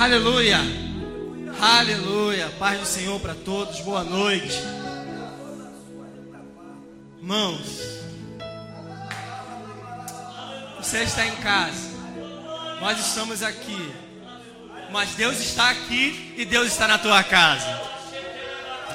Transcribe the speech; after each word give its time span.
Aleluia. 0.00 0.58
Aleluia. 1.60 2.50
Paz 2.58 2.80
do 2.80 2.86
Senhor 2.86 3.20
para 3.20 3.34
todos. 3.34 3.80
Boa 3.80 4.02
noite. 4.02 4.58
Mãos. 7.20 7.60
Você 10.78 11.02
está 11.02 11.26
em 11.26 11.36
casa. 11.36 11.90
Nós 12.80 12.98
estamos 12.98 13.42
aqui. 13.42 13.92
Mas 14.90 15.10
Deus 15.10 15.38
está 15.38 15.68
aqui 15.68 16.32
e 16.34 16.46
Deus 16.46 16.68
está 16.68 16.88
na 16.88 16.96
tua 16.96 17.22
casa. 17.22 17.68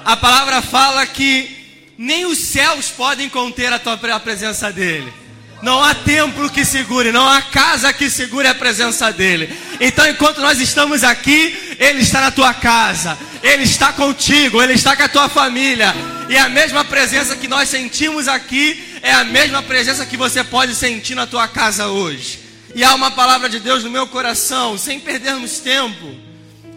A 0.03 0.17
palavra 0.17 0.59
fala 0.63 1.05
que 1.05 1.93
nem 1.99 2.25
os 2.25 2.39
céus 2.39 2.89
podem 2.89 3.29
conter 3.29 3.71
a 3.71 3.77
tua 3.77 3.93
a 3.93 4.19
presença 4.19 4.71
dele. 4.71 5.13
Não 5.61 5.83
há 5.83 5.93
templo 5.93 6.49
que 6.49 6.65
segure, 6.65 7.11
não 7.11 7.29
há 7.29 7.43
casa 7.43 7.93
que 7.93 8.09
segure 8.09 8.47
a 8.47 8.55
presença 8.55 9.13
dele. 9.13 9.55
Então, 9.79 10.07
enquanto 10.07 10.41
nós 10.41 10.59
estamos 10.59 11.03
aqui, 11.03 11.75
ele 11.79 12.01
está 12.01 12.21
na 12.21 12.31
tua 12.31 12.53
casa, 12.53 13.17
ele 13.43 13.63
está 13.63 13.93
contigo, 13.93 14.61
ele 14.61 14.73
está 14.73 14.95
com 14.95 15.03
a 15.03 15.09
tua 15.09 15.29
família. 15.29 15.93
E 16.29 16.37
a 16.37 16.49
mesma 16.49 16.83
presença 16.83 17.35
que 17.35 17.47
nós 17.47 17.69
sentimos 17.69 18.27
aqui 18.27 18.99
é 19.01 19.13
a 19.13 19.23
mesma 19.23 19.61
presença 19.61 20.05
que 20.05 20.17
você 20.17 20.43
pode 20.43 20.75
sentir 20.75 21.15
na 21.15 21.27
tua 21.27 21.47
casa 21.47 21.87
hoje. 21.87 22.39
E 22.73 22.83
há 22.83 22.93
uma 22.95 23.11
palavra 23.11 23.47
de 23.47 23.59
Deus 23.59 23.83
no 23.83 23.89
meu 23.89 24.07
coração, 24.07 24.77
sem 24.77 24.99
perdermos 24.99 25.59
tempo. 25.59 26.15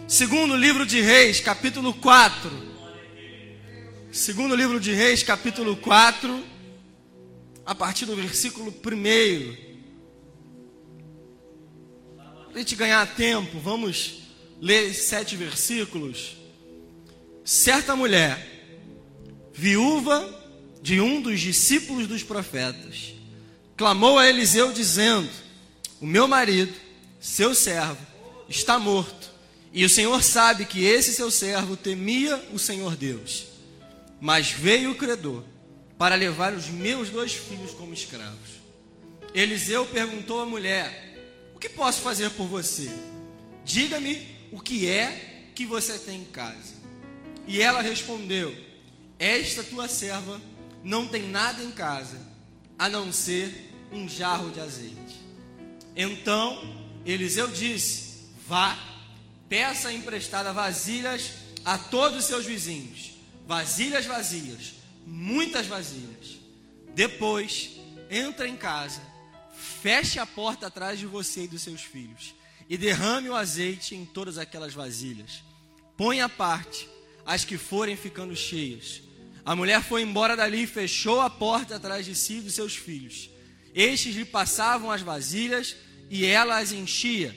Segundo 0.07 0.55
livro 0.55 0.85
de 0.85 1.01
Reis, 1.01 1.39
capítulo 1.39 1.93
4. 1.93 2.69
Segundo 4.11 4.55
livro 4.55 4.79
de 4.79 4.91
Reis, 4.91 5.23
capítulo 5.23 5.75
4 5.75 6.43
a 7.69 7.75
partir 7.75 8.07
do 8.07 8.15
versículo 8.15 8.73
1. 8.83 9.68
A 12.59 12.61
gente 12.61 12.75
ganhar 12.75 13.15
tempo, 13.15 13.57
vamos 13.57 14.15
ler 14.59 14.93
sete 14.93 15.33
versículos. 15.37 16.35
Certa 17.45 17.95
mulher, 17.95 18.37
viúva 19.53 20.29
de 20.81 20.99
um 20.99 21.21
dos 21.21 21.39
discípulos 21.39 22.05
dos 22.05 22.21
profetas, 22.21 23.13
clamou 23.77 24.19
a 24.19 24.27
Eliseu 24.27 24.73
dizendo: 24.73 25.29
O 26.01 26.05
meu 26.05 26.27
marido, 26.27 26.73
seu 27.17 27.55
servo, 27.55 28.05
está 28.49 28.77
morto, 28.77 29.31
e 29.71 29.85
o 29.85 29.89
Senhor 29.89 30.21
sabe 30.21 30.65
que 30.65 30.83
esse 30.83 31.13
seu 31.13 31.31
servo 31.31 31.77
temia 31.77 32.45
o 32.51 32.59
Senhor 32.59 32.97
Deus. 32.97 33.45
Mas 34.19 34.51
veio 34.51 34.91
o 34.91 34.95
credor 34.95 35.45
para 35.97 36.15
levar 36.15 36.53
os 36.53 36.67
meus 36.67 37.09
dois 37.09 37.31
filhos 37.31 37.71
como 37.71 37.93
escravos. 37.93 38.59
Eliseu 39.33 39.85
perguntou 39.85 40.41
à 40.41 40.45
mulher: 40.45 41.08
O 41.59 41.61
que 41.61 41.67
posso 41.67 41.99
fazer 41.99 42.29
por 42.29 42.47
você? 42.47 42.89
Diga-me 43.65 44.25
o 44.49 44.61
que 44.61 44.87
é 44.87 45.51
que 45.53 45.65
você 45.65 45.99
tem 45.99 46.21
em 46.21 46.23
casa. 46.23 46.73
E 47.45 47.61
ela 47.61 47.81
respondeu: 47.81 48.55
Esta 49.19 49.61
tua 49.61 49.89
serva 49.89 50.39
não 50.81 51.05
tem 51.05 51.27
nada 51.27 51.61
em 51.61 51.69
casa, 51.71 52.17
a 52.77 52.87
não 52.87 53.11
ser 53.11 53.73
um 53.91 54.07
jarro 54.07 54.51
de 54.51 54.61
azeite. 54.61 55.19
Então 55.93 56.63
Eliseu 57.05 57.49
disse: 57.49 58.29
Vá, 58.47 58.79
peça 59.49 59.91
emprestada 59.91 60.53
vasilhas 60.53 61.31
a 61.65 61.77
todos 61.77 62.19
os 62.19 62.23
seus 62.23 62.45
vizinhos, 62.45 63.11
vasilhas 63.45 64.05
vazias 64.05 64.79
muitas 65.05 65.65
vasilhas. 65.65 66.37
Depois, 66.93 67.71
entra 68.09 68.47
em 68.47 68.55
casa, 68.55 69.01
feche 69.59 70.17
a 70.17 70.25
porta 70.25 70.67
atrás 70.67 70.97
de 70.97 71.05
você 71.05 71.43
e 71.43 71.47
dos 71.47 71.61
seus 71.61 71.81
filhos 71.81 72.33
e 72.69 72.77
derrame 72.77 73.29
o 73.29 73.35
azeite 73.35 73.95
em 73.95 74.05
todas 74.05 74.37
aquelas 74.37 74.73
vasilhas. 74.73 75.43
Põe 75.97 76.21
à 76.21 76.29
parte 76.29 76.87
as 77.25 77.43
que 77.43 77.57
forem 77.57 77.97
ficando 77.97 78.35
cheias. 78.35 79.01
A 79.43 79.55
mulher 79.55 79.83
foi 79.83 80.01
embora 80.01 80.35
dali 80.35 80.63
e 80.63 80.67
fechou 80.67 81.19
a 81.19 81.29
porta 81.29 81.75
atrás 81.75 82.05
de 82.05 82.15
si 82.15 82.35
e 82.35 82.41
dos 82.41 82.53
seus 82.53 82.75
filhos. 82.75 83.29
Estes 83.73 84.15
lhe 84.15 84.25
passavam 84.25 84.91
as 84.91 85.01
vasilhas 85.01 85.75
e 86.09 86.25
ela 86.25 86.57
as 86.57 86.71
enchia. 86.71 87.35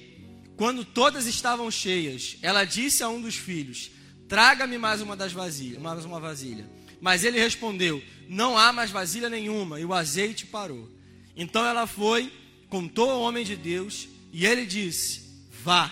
Quando 0.56 0.84
todas 0.84 1.26
estavam 1.26 1.70
cheias, 1.70 2.36
ela 2.42 2.64
disse 2.64 3.02
a 3.02 3.08
um 3.08 3.20
dos 3.20 3.34
filhos: 3.34 3.91
Traga-me 4.28 4.78
mais 4.78 5.00
uma 5.00 5.16
das 5.16 5.32
vasilhas, 5.32 5.80
mais 5.80 6.04
uma 6.04 6.20
vasilha. 6.20 6.68
Mas 7.00 7.24
ele 7.24 7.38
respondeu: 7.38 8.02
Não 8.28 8.56
há 8.56 8.72
mais 8.72 8.91
vasilha 8.91 9.28
nenhuma, 9.28 9.80
e 9.80 9.84
o 9.84 9.92
azeite 9.92 10.47
parou. 10.47 10.88
Então 11.37 11.65
ela 11.65 11.87
foi, 11.87 12.32
contou 12.69 13.10
ao 13.10 13.20
homem 13.22 13.44
de 13.44 13.56
Deus, 13.56 14.09
e 14.32 14.47
ele 14.47 14.66
disse: 14.66 15.22
Vá, 15.62 15.91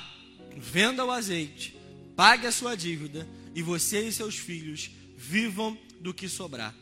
venda 0.57 1.05
o 1.05 1.11
azeite, 1.11 1.77
pague 2.17 2.47
a 2.47 2.53
sua 2.53 2.77
dívida, 2.77 3.27
e 3.55 3.63
você 3.63 4.07
e 4.07 4.13
seus 4.13 4.37
filhos 4.37 4.91
vivam 5.17 5.77
do 6.01 6.15
que 6.15 6.29
sobrar. 6.29 6.75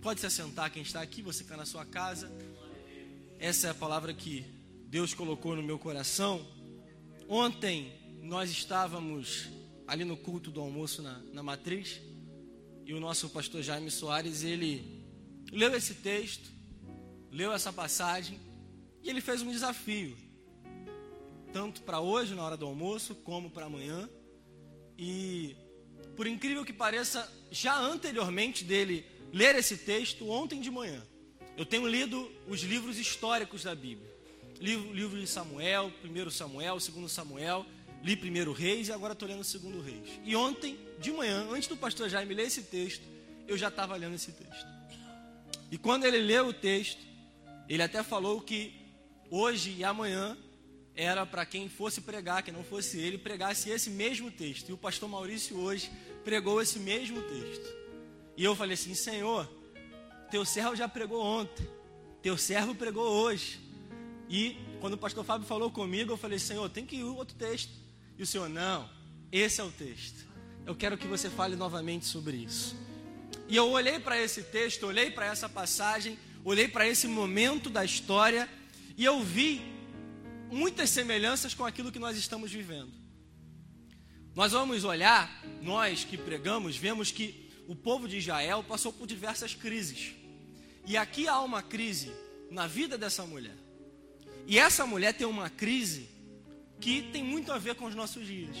Pode 0.00 0.20
se 0.20 0.26
assentar 0.26 0.70
quem 0.70 0.82
está 0.82 1.00
aqui, 1.00 1.22
você 1.22 1.38
que 1.38 1.44
está 1.44 1.56
na 1.56 1.64
sua 1.64 1.84
casa. 1.84 2.30
Essa 3.38 3.68
é 3.68 3.70
a 3.70 3.74
palavra 3.74 4.12
que 4.12 4.44
Deus 4.88 5.14
colocou 5.14 5.56
no 5.56 5.62
meu 5.62 5.78
coração. 5.78 6.46
Ontem 7.28 7.92
nós 8.22 8.50
estávamos 8.50 9.48
ali 9.86 10.04
no 10.04 10.16
culto 10.16 10.50
do 10.50 10.60
almoço 10.60 11.02
na, 11.02 11.18
na 11.32 11.42
matriz 11.42 12.00
e 12.86 12.92
o 12.92 13.00
nosso 13.00 13.30
pastor 13.30 13.62
Jaime 13.62 13.90
Soares, 13.90 14.42
ele 14.42 15.02
leu 15.50 15.74
esse 15.74 15.94
texto, 15.94 16.50
leu 17.34 17.52
essa 17.52 17.72
passagem 17.72 18.38
e 19.02 19.10
ele 19.10 19.20
fez 19.20 19.42
um 19.42 19.50
desafio, 19.50 20.16
tanto 21.52 21.82
para 21.82 21.98
hoje, 21.98 22.32
na 22.32 22.44
hora 22.44 22.56
do 22.56 22.64
almoço, 22.64 23.14
como 23.16 23.50
para 23.50 23.66
amanhã. 23.66 24.08
E, 24.96 25.56
por 26.16 26.28
incrível 26.28 26.64
que 26.64 26.72
pareça, 26.72 27.28
já 27.50 27.76
anteriormente 27.76 28.62
dele 28.62 29.04
ler 29.32 29.56
esse 29.56 29.76
texto, 29.76 30.30
ontem 30.30 30.60
de 30.60 30.70
manhã, 30.70 31.04
eu 31.56 31.66
tenho 31.66 31.88
lido 31.88 32.30
os 32.46 32.60
livros 32.60 32.98
históricos 32.98 33.64
da 33.64 33.74
Bíblia. 33.74 34.14
Livro, 34.60 34.92
livro 34.92 35.20
de 35.20 35.26
Samuel, 35.26 35.92
primeiro 36.00 36.30
Samuel, 36.30 36.78
segundo 36.78 37.08
Samuel, 37.08 37.66
li 38.02 38.14
primeiro 38.16 38.52
Reis 38.52 38.86
e 38.86 38.92
agora 38.92 39.12
estou 39.12 39.28
lendo 39.28 39.42
segundo 39.42 39.80
Reis. 39.80 40.20
E 40.24 40.36
ontem, 40.36 40.78
de 41.00 41.10
manhã, 41.10 41.48
antes 41.50 41.66
do 41.66 41.76
pastor 41.76 42.08
Jaime 42.08 42.32
ler 42.32 42.46
esse 42.46 42.62
texto, 42.62 43.02
eu 43.48 43.58
já 43.58 43.68
estava 43.68 43.96
lendo 43.96 44.14
esse 44.14 44.30
texto. 44.30 44.66
E 45.70 45.76
quando 45.76 46.04
ele 46.04 46.18
leu 46.18 46.46
o 46.46 46.52
texto, 46.52 47.13
ele 47.68 47.82
até 47.82 48.02
falou 48.02 48.40
que 48.40 48.74
hoje 49.30 49.74
e 49.78 49.84
amanhã 49.84 50.36
era 50.94 51.26
para 51.26 51.44
quem 51.44 51.68
fosse 51.68 52.00
pregar, 52.00 52.42
que 52.42 52.52
não 52.52 52.62
fosse 52.62 52.98
ele, 52.98 53.18
pregasse 53.18 53.68
esse 53.70 53.90
mesmo 53.90 54.30
texto. 54.30 54.68
E 54.68 54.72
o 54.72 54.76
pastor 54.76 55.08
Maurício 55.08 55.58
hoje 55.58 55.90
pregou 56.24 56.62
esse 56.62 56.78
mesmo 56.78 57.20
texto. 57.22 57.74
E 58.36 58.44
eu 58.44 58.54
falei 58.54 58.74
assim: 58.74 58.94
Senhor, 58.94 59.50
teu 60.30 60.44
servo 60.44 60.76
já 60.76 60.88
pregou 60.88 61.22
ontem, 61.22 61.66
teu 62.22 62.36
servo 62.36 62.74
pregou 62.74 63.06
hoje. 63.06 63.60
E 64.28 64.56
quando 64.80 64.94
o 64.94 64.98
pastor 64.98 65.24
Fábio 65.24 65.46
falou 65.46 65.70
comigo, 65.70 66.12
eu 66.12 66.16
falei: 66.16 66.38
Senhor, 66.38 66.68
tem 66.70 66.86
que 66.86 66.96
ir 66.96 67.04
outro 67.04 67.36
texto. 67.36 67.72
E 68.16 68.22
o 68.22 68.26
Senhor, 68.26 68.48
não, 68.48 68.88
esse 69.32 69.60
é 69.60 69.64
o 69.64 69.70
texto. 69.70 70.24
Eu 70.64 70.74
quero 70.74 70.96
que 70.96 71.06
você 71.06 71.28
fale 71.28 71.56
novamente 71.56 72.06
sobre 72.06 72.36
isso. 72.36 72.76
E 73.48 73.56
eu 73.56 73.68
olhei 73.70 73.98
para 73.98 74.20
esse 74.20 74.42
texto, 74.42 74.86
olhei 74.86 75.10
para 75.10 75.26
essa 75.26 75.48
passagem, 75.48 76.18
olhei 76.44 76.68
para 76.68 76.86
esse 76.86 77.08
momento 77.08 77.70
da 77.70 77.84
história 77.84 78.48
e 78.96 79.04
eu 79.04 79.22
vi 79.22 79.62
muitas 80.50 80.90
semelhanças 80.90 81.54
com 81.54 81.64
aquilo 81.64 81.90
que 81.90 81.98
nós 81.98 82.16
estamos 82.16 82.52
vivendo. 82.52 82.92
Nós 84.34 84.52
vamos 84.52 84.84
olhar, 84.84 85.42
nós 85.62 86.04
que 86.04 86.18
pregamos, 86.18 86.76
vemos 86.76 87.10
que 87.10 87.50
o 87.66 87.74
povo 87.74 88.06
de 88.06 88.18
Israel 88.18 88.62
passou 88.62 88.92
por 88.92 89.06
diversas 89.06 89.54
crises. 89.54 90.12
E 90.86 90.96
aqui 90.96 91.26
há 91.26 91.40
uma 91.40 91.62
crise 91.62 92.12
na 92.50 92.66
vida 92.66 92.98
dessa 92.98 93.24
mulher. 93.24 93.56
E 94.46 94.58
essa 94.58 94.84
mulher 94.84 95.14
tem 95.14 95.26
uma 95.26 95.48
crise 95.48 96.08
que 96.80 97.02
tem 97.10 97.24
muito 97.24 97.50
a 97.52 97.58
ver 97.58 97.74
com 97.76 97.86
os 97.86 97.94
nossos 97.94 98.26
dias. 98.26 98.56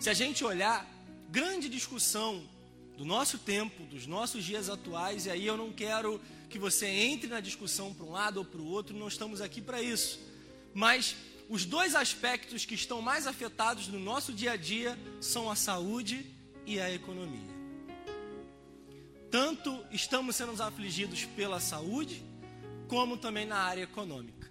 Se 0.00 0.08
a 0.08 0.14
gente 0.14 0.42
olhar, 0.44 0.88
grande 1.28 1.68
discussão 1.68 2.48
do 2.96 3.04
nosso 3.04 3.38
tempo, 3.38 3.82
dos 3.84 4.06
nossos 4.06 4.42
dias 4.42 4.70
atuais, 4.70 5.26
e 5.26 5.30
aí 5.30 5.46
eu 5.46 5.56
não 5.56 5.70
quero 5.70 6.20
que 6.48 6.58
você 6.58 6.86
entre 6.86 7.28
na 7.28 7.40
discussão 7.40 7.92
para 7.92 8.06
um 8.06 8.12
lado 8.12 8.38
ou 8.38 8.44
para 8.44 8.60
o 8.60 8.66
outro, 8.66 8.96
não 8.96 9.08
estamos 9.08 9.40
aqui 9.40 9.60
para 9.60 9.82
isso. 9.82 10.20
Mas 10.72 11.16
os 11.48 11.64
dois 11.64 11.94
aspectos 11.94 12.64
que 12.64 12.74
estão 12.74 13.00
mais 13.00 13.26
afetados 13.26 13.88
no 13.88 13.98
nosso 13.98 14.32
dia 14.32 14.52
a 14.52 14.56
dia 14.56 14.98
são 15.20 15.50
a 15.50 15.56
saúde 15.56 16.26
e 16.64 16.80
a 16.80 16.92
economia. 16.92 17.54
Tanto 19.30 19.84
estamos 19.90 20.36
sendo 20.36 20.60
afligidos 20.62 21.24
pela 21.24 21.60
saúde, 21.60 22.22
como 22.88 23.16
também 23.16 23.44
na 23.44 23.58
área 23.58 23.82
econômica. 23.82 24.50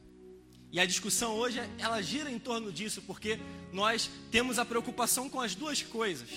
E 0.72 0.80
a 0.80 0.86
discussão 0.86 1.36
hoje, 1.36 1.60
ela 1.78 2.02
gira 2.02 2.30
em 2.30 2.38
torno 2.38 2.72
disso, 2.72 3.02
porque 3.02 3.40
nós 3.72 4.10
temos 4.30 4.60
a 4.60 4.66
preocupação 4.66 5.30
com 5.30 5.40
as 5.40 5.56
duas 5.56 5.82
coisas. 5.82 6.30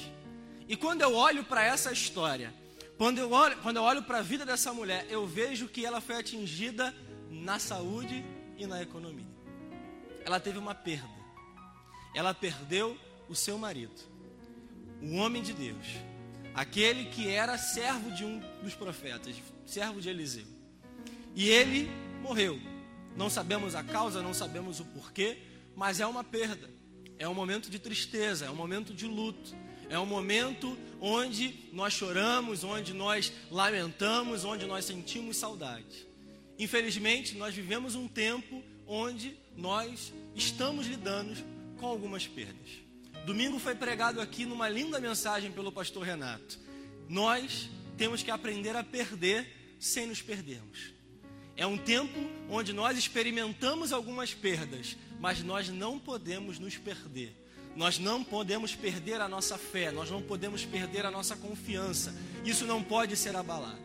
E 0.69 0.77
quando 0.77 1.03
eu 1.03 1.15
olho 1.15 1.45
para 1.45 1.65
essa 1.65 1.93
história, 1.93 2.55
quando 2.99 3.19
eu 3.19 3.31
olho, 3.31 3.57
quando 3.63 3.77
eu 3.77 3.85
olho 3.85 4.03
para 4.03 4.19
a 4.19 4.23
vida 4.23 4.45
dessa 4.45 4.75
mulher, 4.75 5.07
eu 5.09 5.25
vejo 5.25 5.69
que 5.69 5.87
ela 5.87 6.01
foi 6.01 6.17
atingida 6.17 6.93
na 7.31 7.59
saúde 7.61 8.25
e 8.57 8.67
na 8.67 8.83
economia. 8.83 9.25
Ela 10.25 10.41
teve 10.41 10.59
uma 10.59 10.75
perda. 10.75 11.09
Ela 12.13 12.35
perdeu 12.35 12.99
o 13.29 13.35
seu 13.37 13.57
marido, 13.57 13.95
o 15.01 15.15
homem 15.17 15.43
de 15.43 15.53
Deus, 15.53 15.87
aquele 16.55 17.05
que 17.05 17.29
era 17.29 17.57
servo 17.57 18.11
de 18.11 18.25
um 18.25 18.41
dos 18.63 18.75
profetas, 18.75 19.37
servo 19.65 20.01
de 20.01 20.09
Eliseu. 20.09 20.47
E 21.37 21.49
ele 21.49 21.89
morreu. 22.21 22.59
Não 23.15 23.31
sabemos 23.31 23.75
a 23.75 23.85
causa, 23.85 24.23
não 24.23 24.35
sabemos 24.35 24.81
o 24.81 24.85
porquê, 24.87 25.39
mas 25.77 26.01
é 26.01 26.07
uma 26.07 26.25
perda. 26.25 26.69
É 27.19 27.29
um 27.29 27.35
momento 27.35 27.71
de 27.71 27.79
tristeza, 27.79 28.47
é 28.47 28.51
um 28.51 28.57
momento 28.57 28.93
de 28.93 29.07
luto. 29.07 29.55
É 29.91 29.99
um 29.99 30.07
momento 30.07 30.77
onde 31.01 31.55
nós 31.73 31.93
choramos, 31.95 32.63
onde 32.63 32.93
nós 32.93 33.33
lamentamos, 33.51 34.45
onde 34.45 34.67
nós 34.67 34.85
sentimos 34.85 35.37
saudade. 35.37 36.07
Infelizmente, 36.59 37.37
nós 37.37 37.55
vivemos 37.55 37.95
um 37.95 38.07
tempo 38.07 38.63
onde 38.87 39.37
nós 39.57 40.13
estamos 40.35 40.87
lidando 40.87 41.35
com 41.79 41.87
algumas 41.87 42.27
perdas. 42.27 42.89
Domingo 43.25 43.59
foi 43.59 43.75
pregado 43.75 44.21
aqui 44.21 44.45
numa 44.45 44.69
linda 44.69 44.99
mensagem 44.99 45.53
pelo 45.53 45.71
pastor 45.71 46.03
Renato. 46.03 46.59
Nós 47.09 47.69
temos 47.97 48.23
que 48.23 48.31
aprender 48.31 48.77
a 48.77 48.85
perder 48.85 49.47
sem 49.79 50.07
nos 50.07 50.21
perdermos. 50.21 50.93
É 51.57 51.67
um 51.67 51.77
tempo 51.77 52.19
onde 52.49 52.73
nós 52.73 52.97
experimentamos 52.97 53.93
algumas 53.93 54.33
perdas, 54.33 54.97
mas 55.19 55.43
nós 55.43 55.69
não 55.69 55.99
podemos 55.99 56.59
nos 56.59 56.77
perder. 56.77 57.35
Nós 57.79 57.97
não 57.97 58.25
podemos 58.25 58.75
perder 58.75 59.21
a 59.21 59.29
nossa 59.29 59.57
fé, 59.57 59.93
nós 59.93 60.11
não 60.11 60.21
podemos 60.21 60.65
perder 60.65 61.07
a 61.07 61.13
nossa 61.13 61.37
confiança. 61.37 62.13
Isso 62.45 62.67
não 62.67 62.83
pode 62.83 63.17
ser 63.17 63.37
abalado. 63.37 63.79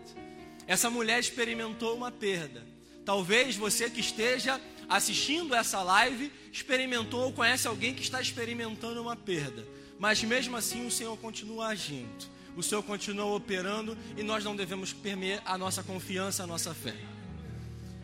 Essa 0.66 0.90
mulher 0.90 1.20
experimentou 1.20 1.96
uma 1.96 2.12
perda. 2.12 2.66
Talvez 3.06 3.56
você 3.56 3.92
que 3.92 4.00
esteja 4.00 4.60
assistindo 4.90 5.54
essa 5.54 5.84
live 5.84 6.32
experimentou 6.52 7.26
ou 7.26 7.34
conhece 7.34 7.68
alguém 7.68 7.94
que 7.94 8.02
está 8.02 8.20
experimentando 8.20 9.00
uma 9.00 9.16
perda. 9.16 9.64
Mas 10.00 10.24
mesmo 10.24 10.58
assim 10.58 10.88
o 10.88 10.92
Senhor 10.92 11.16
continua 11.18 11.68
agindo. 11.68 12.26
O 12.58 12.64
Senhor 12.64 12.82
continua 12.82 13.36
operando 13.36 13.96
e 14.18 14.24
nós 14.24 14.44
não 14.44 14.56
devemos 14.56 14.92
perder 14.92 15.40
a 15.46 15.56
nossa 15.56 15.84
confiança, 15.84 16.42
a 16.42 16.48
nossa 16.48 16.74
fé. 16.74 16.96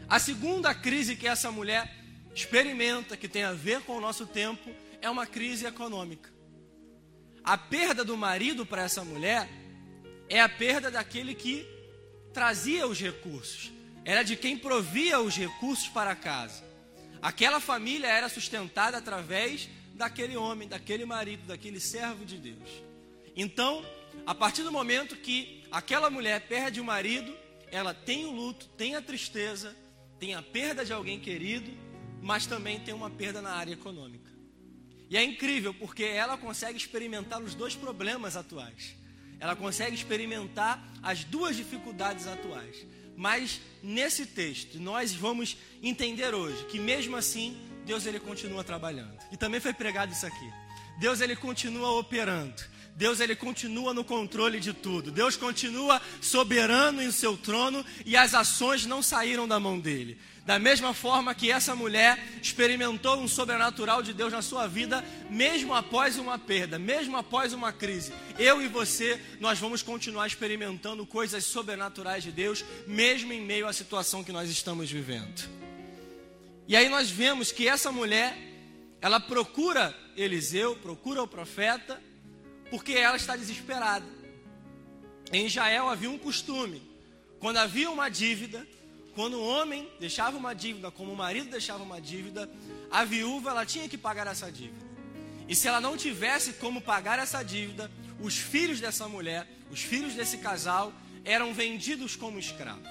A 0.07 0.19
segunda 0.19 0.71
crise 0.71 1.15
que 1.15 1.27
essa 1.27 1.51
mulher 1.51 1.91
experimenta, 2.35 3.17
que 3.17 3.27
tem 3.27 3.41
a 3.41 3.53
ver 3.53 3.81
com 3.81 3.97
o 3.97 4.01
nosso 4.01 4.27
tempo, 4.27 4.69
é 5.01 5.09
uma 5.09 5.25
crise 5.25 5.65
econômica. 5.65 6.29
A 7.43 7.57
perda 7.57 8.03
do 8.03 8.17
marido 8.17 8.65
para 8.65 8.83
essa 8.83 9.03
mulher 9.03 9.49
é 10.27 10.39
a 10.39 10.49
perda 10.49 10.91
daquele 10.91 11.33
que 11.33 11.65
trazia 12.33 12.87
os 12.87 12.99
recursos, 12.99 13.71
era 14.05 14.23
de 14.23 14.35
quem 14.35 14.57
provia 14.57 15.19
os 15.19 15.35
recursos 15.35 15.87
para 15.87 16.15
casa. 16.15 16.63
Aquela 17.21 17.59
família 17.59 18.07
era 18.07 18.29
sustentada 18.29 18.97
através 18.97 19.69
daquele 19.93 20.37
homem, 20.37 20.67
daquele 20.67 21.05
marido, 21.05 21.47
daquele 21.47 21.79
servo 21.79 22.23
de 22.23 22.37
Deus. 22.37 22.69
Então, 23.35 23.83
a 24.25 24.33
partir 24.33 24.63
do 24.63 24.71
momento 24.71 25.15
que 25.15 25.63
aquela 25.71 26.09
mulher 26.09 26.41
perde 26.41 26.79
o 26.79 26.85
marido, 26.85 27.35
ela 27.71 27.93
tem 27.93 28.25
o 28.25 28.31
luto, 28.31 28.67
tem 28.77 28.95
a 28.95 29.01
tristeza, 29.01 29.75
tem 30.19 30.35
a 30.35 30.41
perda 30.41 30.85
de 30.85 30.93
alguém 30.93 31.19
querido, 31.19 31.71
mas 32.21 32.45
também 32.45 32.79
tem 32.79 32.93
uma 32.93 33.09
perda 33.09 33.41
na 33.41 33.51
área 33.51 33.73
econômica. 33.73 34.28
E 35.09 35.17
é 35.17 35.23
incrível 35.23 35.73
porque 35.73 36.03
ela 36.03 36.37
consegue 36.37 36.77
experimentar 36.77 37.41
os 37.41 37.55
dois 37.55 37.75
problemas 37.75 38.37
atuais. 38.37 38.95
Ela 39.39 39.55
consegue 39.55 39.95
experimentar 39.95 40.85
as 41.01 41.23
duas 41.23 41.55
dificuldades 41.55 42.27
atuais. 42.27 42.85
Mas 43.15 43.59
nesse 43.81 44.25
texto, 44.25 44.79
nós 44.79 45.13
vamos 45.13 45.57
entender 45.81 46.33
hoje 46.33 46.63
que 46.65 46.79
mesmo 46.79 47.15
assim, 47.15 47.57
Deus 47.85 48.05
ele 48.05 48.19
continua 48.19 48.63
trabalhando. 48.63 49.17
E 49.31 49.37
também 49.37 49.59
foi 49.59 49.73
pregado 49.73 50.11
isso 50.11 50.25
aqui. 50.25 50.53
Deus 50.99 51.21
ele 51.21 51.35
continua 51.35 51.91
operando. 51.99 52.61
Deus 52.99 53.21
ele 53.21 53.33
continua 53.33 53.93
no 53.93 54.03
controle 54.03 54.59
de 54.59 54.73
tudo. 54.73 55.09
Deus 55.09 55.37
continua 55.37 56.01
soberano 56.19 57.01
em 57.01 57.09
seu 57.11 57.37
trono 57.37 57.85
e 58.05 58.17
as 58.17 58.33
ações 58.33 58.85
não 58.85 59.01
saíram 59.01 59.47
da 59.47 59.57
mão 59.57 59.79
dele. 59.79 60.17
Da 60.45 60.59
mesma 60.59 60.93
forma 60.93 61.33
que 61.33 61.49
essa 61.49 61.73
mulher 61.73 62.21
experimentou 62.41 63.15
um 63.21 63.25
sobrenatural 63.25 64.03
de 64.03 64.11
Deus 64.11 64.33
na 64.33 64.41
sua 64.41 64.67
vida, 64.67 65.01
mesmo 65.29 65.73
após 65.73 66.17
uma 66.17 66.37
perda, 66.37 66.77
mesmo 66.77 67.15
após 67.15 67.53
uma 67.53 67.71
crise, 67.71 68.11
eu 68.37 68.61
e 68.61 68.67
você, 68.67 69.17
nós 69.39 69.57
vamos 69.57 69.81
continuar 69.81 70.27
experimentando 70.27 71.05
coisas 71.05 71.45
sobrenaturais 71.45 72.21
de 72.21 72.33
Deus, 72.33 72.65
mesmo 72.85 73.31
em 73.31 73.39
meio 73.39 73.65
à 73.65 73.71
situação 73.71 74.25
que 74.25 74.33
nós 74.33 74.49
estamos 74.49 74.91
vivendo. 74.91 75.49
E 76.67 76.75
aí 76.75 76.89
nós 76.89 77.09
vemos 77.09 77.49
que 77.49 77.65
essa 77.65 77.93
mulher, 77.93 78.37
ela 78.99 79.21
procura 79.21 79.95
Eliseu, 80.17 80.75
procura 80.75 81.23
o 81.23 81.27
profeta, 81.27 82.08
porque 82.69 82.93
ela 82.93 83.17
está 83.17 83.35
desesperada. 83.35 84.05
Em 85.31 85.45
Israel 85.45 85.89
havia 85.89 86.09
um 86.09 86.17
costume, 86.17 86.81
quando 87.39 87.57
havia 87.57 87.89
uma 87.89 88.09
dívida, 88.09 88.67
quando 89.15 89.35
o 89.35 89.45
homem 89.45 89.89
deixava 89.99 90.37
uma 90.37 90.53
dívida, 90.53 90.89
como 90.91 91.11
o 91.11 91.15
marido 91.15 91.49
deixava 91.49 91.83
uma 91.83 91.99
dívida, 91.99 92.49
a 92.89 93.03
viúva 93.03 93.51
ela 93.51 93.65
tinha 93.65 93.87
que 93.89 93.97
pagar 93.97 94.27
essa 94.27 94.51
dívida. 94.51 94.87
E 95.47 95.55
se 95.55 95.67
ela 95.67 95.81
não 95.81 95.97
tivesse 95.97 96.53
como 96.53 96.81
pagar 96.81 97.19
essa 97.19 97.43
dívida, 97.43 97.91
os 98.21 98.37
filhos 98.37 98.79
dessa 98.79 99.07
mulher, 99.07 99.47
os 99.71 99.81
filhos 99.81 100.13
desse 100.13 100.37
casal, 100.37 100.93
eram 101.25 101.53
vendidos 101.53 102.15
como 102.15 102.39
escravos. 102.39 102.89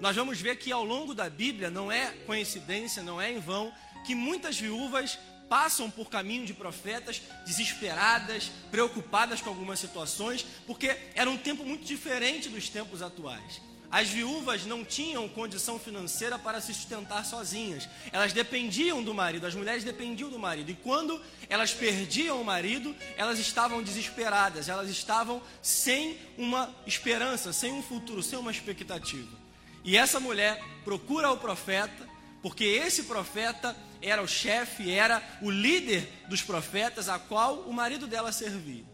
Nós 0.00 0.14
vamos 0.14 0.40
ver 0.40 0.56
que 0.56 0.70
ao 0.70 0.84
longo 0.84 1.14
da 1.14 1.28
Bíblia, 1.28 1.70
não 1.70 1.90
é 1.90 2.10
coincidência, 2.26 3.02
não 3.02 3.20
é 3.20 3.32
em 3.32 3.40
vão, 3.40 3.72
que 4.06 4.14
muitas 4.14 4.58
viúvas 4.58 5.18
passam 5.48 5.90
por 5.90 6.08
caminho 6.08 6.46
de 6.46 6.54
profetas 6.54 7.22
desesperadas, 7.46 8.50
preocupadas 8.70 9.40
com 9.40 9.48
algumas 9.48 9.78
situações, 9.78 10.44
porque 10.66 10.96
era 11.14 11.30
um 11.30 11.36
tempo 11.36 11.64
muito 11.64 11.84
diferente 11.84 12.48
dos 12.48 12.68
tempos 12.68 13.02
atuais. 13.02 13.60
As 13.90 14.08
viúvas 14.08 14.66
não 14.66 14.84
tinham 14.84 15.26
condição 15.30 15.78
financeira 15.78 16.38
para 16.38 16.60
se 16.60 16.74
sustentar 16.74 17.24
sozinhas. 17.24 17.88
Elas 18.12 18.34
dependiam 18.34 19.02
do 19.02 19.14
marido, 19.14 19.46
as 19.46 19.54
mulheres 19.54 19.82
dependiam 19.82 20.28
do 20.28 20.38
marido. 20.38 20.70
E 20.70 20.74
quando 20.74 21.18
elas 21.48 21.72
perdiam 21.72 22.40
o 22.40 22.44
marido, 22.44 22.94
elas 23.16 23.38
estavam 23.38 23.82
desesperadas, 23.82 24.68
elas 24.68 24.90
estavam 24.90 25.40
sem 25.62 26.18
uma 26.36 26.74
esperança, 26.86 27.50
sem 27.50 27.72
um 27.72 27.82
futuro, 27.82 28.22
sem 28.22 28.38
uma 28.38 28.50
expectativa. 28.50 29.38
E 29.82 29.96
essa 29.96 30.20
mulher 30.20 30.62
procura 30.84 31.30
o 31.30 31.38
profeta, 31.38 32.06
porque 32.42 32.64
esse 32.64 33.04
profeta 33.04 33.76
era 34.00 34.22
o 34.22 34.28
chefe, 34.28 34.90
era 34.90 35.22
o 35.42 35.50
líder 35.50 36.08
dos 36.28 36.42
profetas, 36.42 37.08
a 37.08 37.18
qual 37.18 37.60
o 37.62 37.72
marido 37.72 38.06
dela 38.06 38.30
servia. 38.30 38.84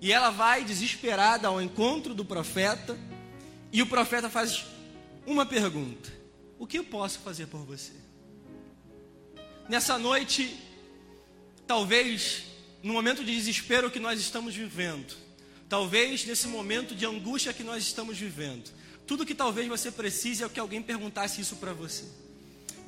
E 0.00 0.12
ela 0.12 0.30
vai 0.30 0.64
desesperada 0.64 1.48
ao 1.48 1.60
encontro 1.60 2.14
do 2.14 2.24
profeta 2.24 2.98
e 3.72 3.82
o 3.82 3.86
profeta 3.86 4.30
faz 4.30 4.64
uma 5.26 5.44
pergunta: 5.44 6.10
O 6.58 6.66
que 6.66 6.78
eu 6.78 6.84
posso 6.84 7.18
fazer 7.18 7.46
por 7.46 7.60
você? 7.64 7.92
Nessa 9.68 9.98
noite, 9.98 10.56
talvez 11.66 12.44
no 12.82 12.94
momento 12.94 13.22
de 13.22 13.34
desespero 13.34 13.90
que 13.90 14.00
nós 14.00 14.18
estamos 14.18 14.54
vivendo, 14.54 15.14
talvez 15.68 16.24
nesse 16.24 16.48
momento 16.48 16.94
de 16.94 17.04
angústia 17.04 17.52
que 17.52 17.62
nós 17.62 17.82
estamos 17.84 18.18
vivendo, 18.18 18.70
tudo 19.06 19.26
que 19.26 19.34
talvez 19.34 19.68
você 19.68 19.92
precise 19.92 20.42
é 20.42 20.48
que 20.48 20.58
alguém 20.58 20.80
perguntasse 20.80 21.42
isso 21.42 21.56
para 21.56 21.74
você. 21.74 22.04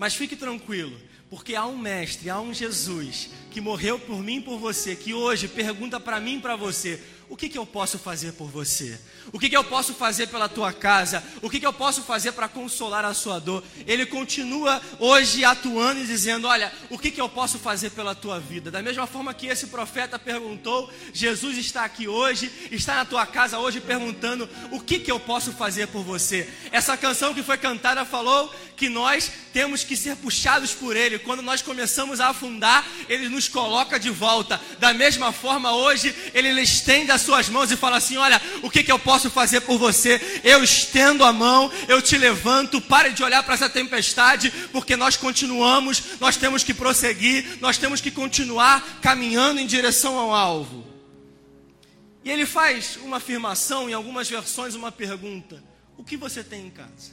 Mas 0.03 0.17
fique 0.17 0.35
tranquilo, 0.35 1.01
porque 1.31 1.55
há 1.55 1.65
um 1.65 1.79
mestre, 1.79 2.29
há 2.29 2.41
um 2.41 2.53
Jesus 2.53 3.31
que 3.53 3.61
morreu 3.61 4.01
por 4.01 4.21
mim 4.21 4.39
e 4.39 4.41
por 4.41 4.59
você, 4.59 4.97
que 4.97 5.15
hoje 5.15 5.47
pergunta 5.47 6.01
para 6.01 6.19
mim 6.19 6.39
e 6.39 6.41
para 6.41 6.57
você: 6.57 7.01
o 7.33 7.37
que, 7.37 7.49
que 7.49 7.57
eu 7.57 7.65
posso 7.65 7.99
fazer 7.99 8.33
por 8.33 8.51
você? 8.51 9.01
O 9.33 9.39
que, 9.39 9.49
que 9.49 9.57
eu 9.57 9.65
posso 9.65 9.95
fazer 9.95 10.27
pela 10.27 10.51
tua 10.51 10.71
casa? 10.71 11.25
O 11.41 11.49
que, 11.49 11.59
que 11.59 11.67
eu 11.67 11.73
posso 11.73 12.03
fazer 12.03 12.33
para 12.33 12.47
consolar 12.47 13.07
a 13.07 13.15
sua 13.15 13.39
dor? 13.39 13.65
Ele 13.87 14.05
continua 14.05 14.83
hoje 14.99 15.43
atuando 15.43 16.03
e 16.03 16.07
dizendo: 16.07 16.47
Olha, 16.47 16.71
o 16.91 16.99
que, 16.99 17.11
que 17.11 17.19
eu 17.19 17.31
posso 17.31 17.59
fazer 17.59 17.89
pela 17.93 18.15
tua 18.15 18.39
vida? 18.39 18.71
Da 18.71 18.83
mesma 18.83 19.07
forma 19.07 19.33
que 19.33 19.47
esse 19.47 19.69
profeta 19.69 20.19
perguntou, 20.19 20.93
Jesus 21.15 21.57
está 21.57 21.87
aqui 21.87 22.07
hoje, 22.07 22.53
está 22.71 22.97
na 22.97 23.07
tua 23.07 23.25
casa 23.25 23.59
hoje 23.59 23.81
perguntando: 23.81 24.47
O 24.71 24.79
que, 24.79 24.99
que 24.99 25.11
eu 25.11 25.19
posso 25.19 25.53
fazer 25.53 25.87
por 25.87 26.03
você? 26.03 26.47
Essa 26.71 26.99
canção 26.99 27.33
que 27.33 27.43
foi 27.43 27.57
cantada 27.57 28.05
falou 28.05 28.55
que 28.77 28.91
nós 28.91 29.31
temos 29.55 29.85
que 29.85 29.97
ser 29.97 30.17
puxados 30.17 30.75
por 30.75 30.97
Ele. 30.97 31.19
Quando 31.19 31.41
nós 31.41 31.63
começamos 31.63 32.21
a 32.21 32.29
afundar, 32.29 32.85
Ele 33.09 33.31
nos 33.31 33.49
coloca 33.49 33.99
de 33.99 34.11
volta. 34.11 34.61
Da 34.79 34.93
mesma 34.93 35.33
forma, 35.33 35.73
hoje, 35.73 36.15
Ele 36.35 36.61
estende 36.61 37.11
a 37.11 37.22
suas 37.23 37.49
mãos 37.49 37.71
e 37.71 37.77
fala 37.77 37.97
assim: 37.97 38.17
Olha, 38.17 38.41
o 38.63 38.71
que, 38.71 38.83
que 38.83 38.93
eu 38.93 38.99
posso 38.99 39.31
fazer 39.31 39.61
por 39.63 39.79
você? 39.79 40.41
Eu 40.45 40.63
estendo 40.63 41.25
a 41.25 41.33
mão, 41.33 41.71
eu 41.89 42.03
te 42.03 42.17
levanto. 42.17 42.81
Pare 42.81 43.13
de 43.13 43.23
olhar 43.23 43.43
para 43.43 43.55
essa 43.55 43.69
tempestade, 43.69 44.51
porque 44.73 44.97
nós 44.97 45.17
continuamos, 45.17 46.03
nós 46.21 46.37
temos 46.37 46.63
que 46.63 46.75
prosseguir, 46.75 47.59
nós 47.61 47.79
temos 47.79 48.01
que 48.01 48.11
continuar 48.11 49.01
caminhando 49.01 49.61
em 49.61 49.67
direção 49.67 50.19
ao 50.19 50.35
alvo. 50.35 50.87
E 52.25 52.31
ele 52.31 52.47
faz 52.47 52.97
uma 52.97 53.17
afirmação, 53.17 53.89
em 53.89 53.93
algumas 53.93 54.29
versões, 54.29 54.75
uma 54.75 54.93
pergunta: 54.93 55.63
O 55.97 56.05
que 56.05 56.17
você 56.17 56.45
tem 56.45 56.67
em 56.67 56.71
casa? 56.71 57.13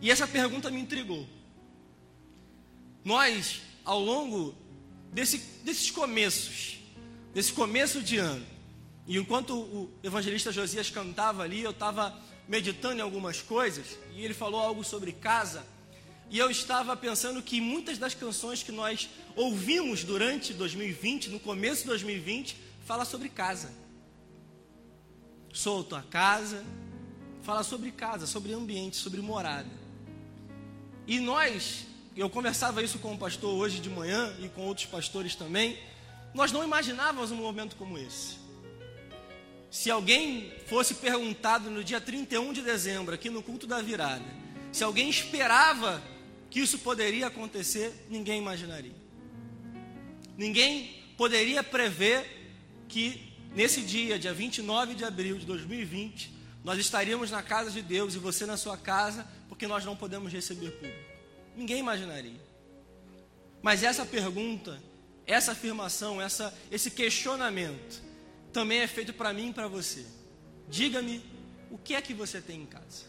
E 0.00 0.10
essa 0.10 0.26
pergunta 0.26 0.70
me 0.70 0.80
intrigou. 0.80 1.26
Nós, 3.04 3.60
ao 3.84 4.00
longo 4.00 4.54
desse, 5.12 5.38
desses 5.64 5.90
começos, 5.90 6.78
desse 7.32 7.52
começo 7.52 8.02
de 8.02 8.18
ano. 8.18 8.44
E 9.06 9.16
enquanto 9.16 9.54
o 9.54 9.90
evangelista 10.02 10.50
Josias 10.50 10.90
cantava 10.90 11.42
ali, 11.42 11.62
eu 11.62 11.70
estava 11.70 12.14
meditando 12.48 12.98
em 12.98 13.00
algumas 13.00 13.40
coisas, 13.40 13.98
e 14.14 14.24
ele 14.24 14.34
falou 14.34 14.60
algo 14.60 14.82
sobre 14.82 15.12
casa, 15.12 15.64
e 16.28 16.38
eu 16.38 16.50
estava 16.50 16.96
pensando 16.96 17.40
que 17.40 17.60
muitas 17.60 17.98
das 17.98 18.14
canções 18.14 18.62
que 18.62 18.72
nós 18.72 19.08
ouvimos 19.36 20.02
durante 20.02 20.52
2020, 20.52 21.30
no 21.30 21.38
começo 21.38 21.82
de 21.82 21.88
2020, 21.88 22.56
fala 22.84 23.04
sobre 23.04 23.28
casa. 23.28 23.72
Sou 25.52 25.84
tua 25.84 26.02
casa, 26.02 26.64
fala 27.42 27.62
sobre 27.62 27.92
casa, 27.92 28.26
sobre 28.26 28.52
ambiente, 28.52 28.96
sobre 28.96 29.20
morada. 29.20 29.70
E 31.06 31.20
nós, 31.20 31.86
eu 32.16 32.28
conversava 32.28 32.82
isso 32.82 32.98
com 32.98 33.14
o 33.14 33.18
pastor 33.18 33.54
hoje 33.54 33.78
de 33.78 33.88
manhã 33.88 34.36
e 34.40 34.48
com 34.48 34.62
outros 34.62 34.86
pastores 34.86 35.36
também, 35.36 35.78
nós 36.34 36.50
não 36.50 36.64
imaginávamos 36.64 37.30
um 37.30 37.36
momento 37.36 37.76
como 37.76 37.96
esse. 37.96 38.45
Se 39.76 39.90
alguém 39.90 40.50
fosse 40.68 40.94
perguntado 40.94 41.70
no 41.70 41.84
dia 41.84 42.00
31 42.00 42.50
de 42.54 42.62
dezembro, 42.62 43.14
aqui 43.14 43.28
no 43.28 43.42
culto 43.42 43.66
da 43.66 43.82
virada, 43.82 44.24
se 44.72 44.82
alguém 44.82 45.10
esperava 45.10 46.02
que 46.48 46.60
isso 46.60 46.78
poderia 46.78 47.26
acontecer, 47.26 48.06
ninguém 48.08 48.38
imaginaria. 48.38 48.94
Ninguém 50.34 51.04
poderia 51.18 51.62
prever 51.62 52.24
que 52.88 53.34
nesse 53.54 53.82
dia, 53.82 54.18
dia 54.18 54.32
29 54.32 54.94
de 54.94 55.04
abril 55.04 55.36
de 55.36 55.44
2020, 55.44 56.32
nós 56.64 56.78
estaríamos 56.78 57.30
na 57.30 57.42
casa 57.42 57.70
de 57.70 57.82
Deus 57.82 58.14
e 58.14 58.18
você 58.18 58.46
na 58.46 58.56
sua 58.56 58.78
casa, 58.78 59.26
porque 59.46 59.66
nós 59.66 59.84
não 59.84 59.94
podemos 59.94 60.32
receber 60.32 60.70
público. 60.70 61.12
Ninguém 61.54 61.80
imaginaria. 61.80 62.40
Mas 63.60 63.82
essa 63.82 64.06
pergunta, 64.06 64.82
essa 65.26 65.52
afirmação, 65.52 66.18
essa, 66.18 66.56
esse 66.70 66.90
questionamento, 66.90 68.05
também 68.56 68.78
é 68.78 68.86
feito 68.86 69.12
para 69.12 69.34
mim 69.34 69.50
e 69.50 69.52
para 69.52 69.68
você. 69.68 70.02
Diga-me 70.66 71.22
o 71.70 71.76
que 71.76 71.94
é 71.94 72.00
que 72.00 72.14
você 72.14 72.40
tem 72.40 72.62
em 72.62 72.64
casa. 72.64 73.04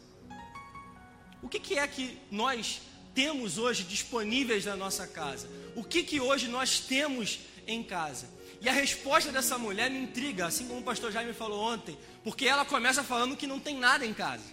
O 1.42 1.48
que, 1.48 1.58
que 1.58 1.80
é 1.80 1.88
que 1.88 2.18
nós 2.30 2.82
temos 3.16 3.58
hoje 3.58 3.84
disponíveis 3.84 4.66
na 4.66 4.76
nossa 4.76 5.08
casa? 5.08 5.48
O 5.74 5.86
que, 5.86 6.04
que 6.04 6.20
hoje 6.20 6.50
nós 6.50 6.82
temos 6.82 7.40
em 7.66 7.82
casa? 7.82 8.28
E 8.60 8.68
a 8.68 8.74
resposta 8.74 9.32
dessa 9.32 9.58
mulher 9.58 9.90
me 9.90 10.00
intriga, 10.00 10.48
assim 10.48 10.68
como 10.68 10.82
o 10.82 10.84
pastor 10.84 11.14
Jaime 11.14 11.32
falou 11.32 11.64
ontem, 11.64 11.98
porque 12.26 12.46
ela 12.46 12.66
começa 12.66 13.02
falando 13.02 13.38
que 13.38 13.48
não 13.48 13.58
tem 13.58 13.78
nada 13.78 14.06
em 14.06 14.14
casa. 14.14 14.44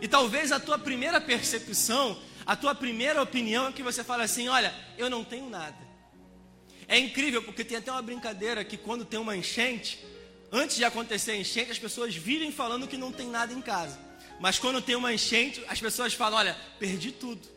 E 0.00 0.06
talvez 0.06 0.52
a 0.52 0.60
tua 0.60 0.78
primeira 0.78 1.20
percepção, 1.20 2.16
a 2.46 2.54
tua 2.54 2.76
primeira 2.76 3.20
opinião 3.20 3.66
é 3.66 3.72
que 3.72 3.82
você 3.82 4.04
fala 4.04 4.22
assim: 4.22 4.46
olha, 4.46 4.72
eu 4.96 5.10
não 5.10 5.24
tenho 5.24 5.50
nada. 5.50 5.82
É 6.86 6.96
incrível 6.96 7.42
porque 7.42 7.64
tem 7.64 7.78
até 7.78 7.90
uma 7.90 8.02
brincadeira 8.02 8.64
que 8.64 8.76
quando 8.76 9.04
tem 9.04 9.18
uma 9.18 9.36
enchente, 9.36 10.11
antes 10.52 10.76
de 10.76 10.84
acontecer 10.84 11.32
a 11.32 11.36
enchente, 11.36 11.72
as 11.72 11.78
pessoas 11.78 12.14
virem 12.14 12.52
falando 12.52 12.86
que 12.86 12.96
não 12.96 13.10
tem 13.10 13.26
nada 13.26 13.52
em 13.52 13.62
casa. 13.62 13.98
Mas 14.38 14.58
quando 14.58 14.82
tem 14.82 14.94
uma 14.94 15.12
enchente, 15.12 15.64
as 15.68 15.80
pessoas 15.80 16.14
falam: 16.14 16.38
olha, 16.38 16.56
perdi 16.78 17.10
tudo. 17.10 17.48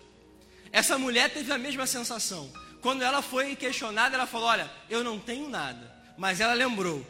Essa 0.71 0.97
mulher 0.97 1.31
teve 1.31 1.51
a 1.51 1.57
mesma 1.57 1.85
sensação. 1.85 2.51
Quando 2.81 3.01
ela 3.01 3.21
foi 3.21 3.55
questionada, 3.55 4.15
ela 4.15 4.27
falou: 4.27 4.47
Olha, 4.47 4.71
eu 4.89 5.03
não 5.03 5.17
tenho 5.19 5.49
nada. 5.49 5.93
Mas 6.17 6.39
ela 6.39 6.53
lembrou, 6.53 7.05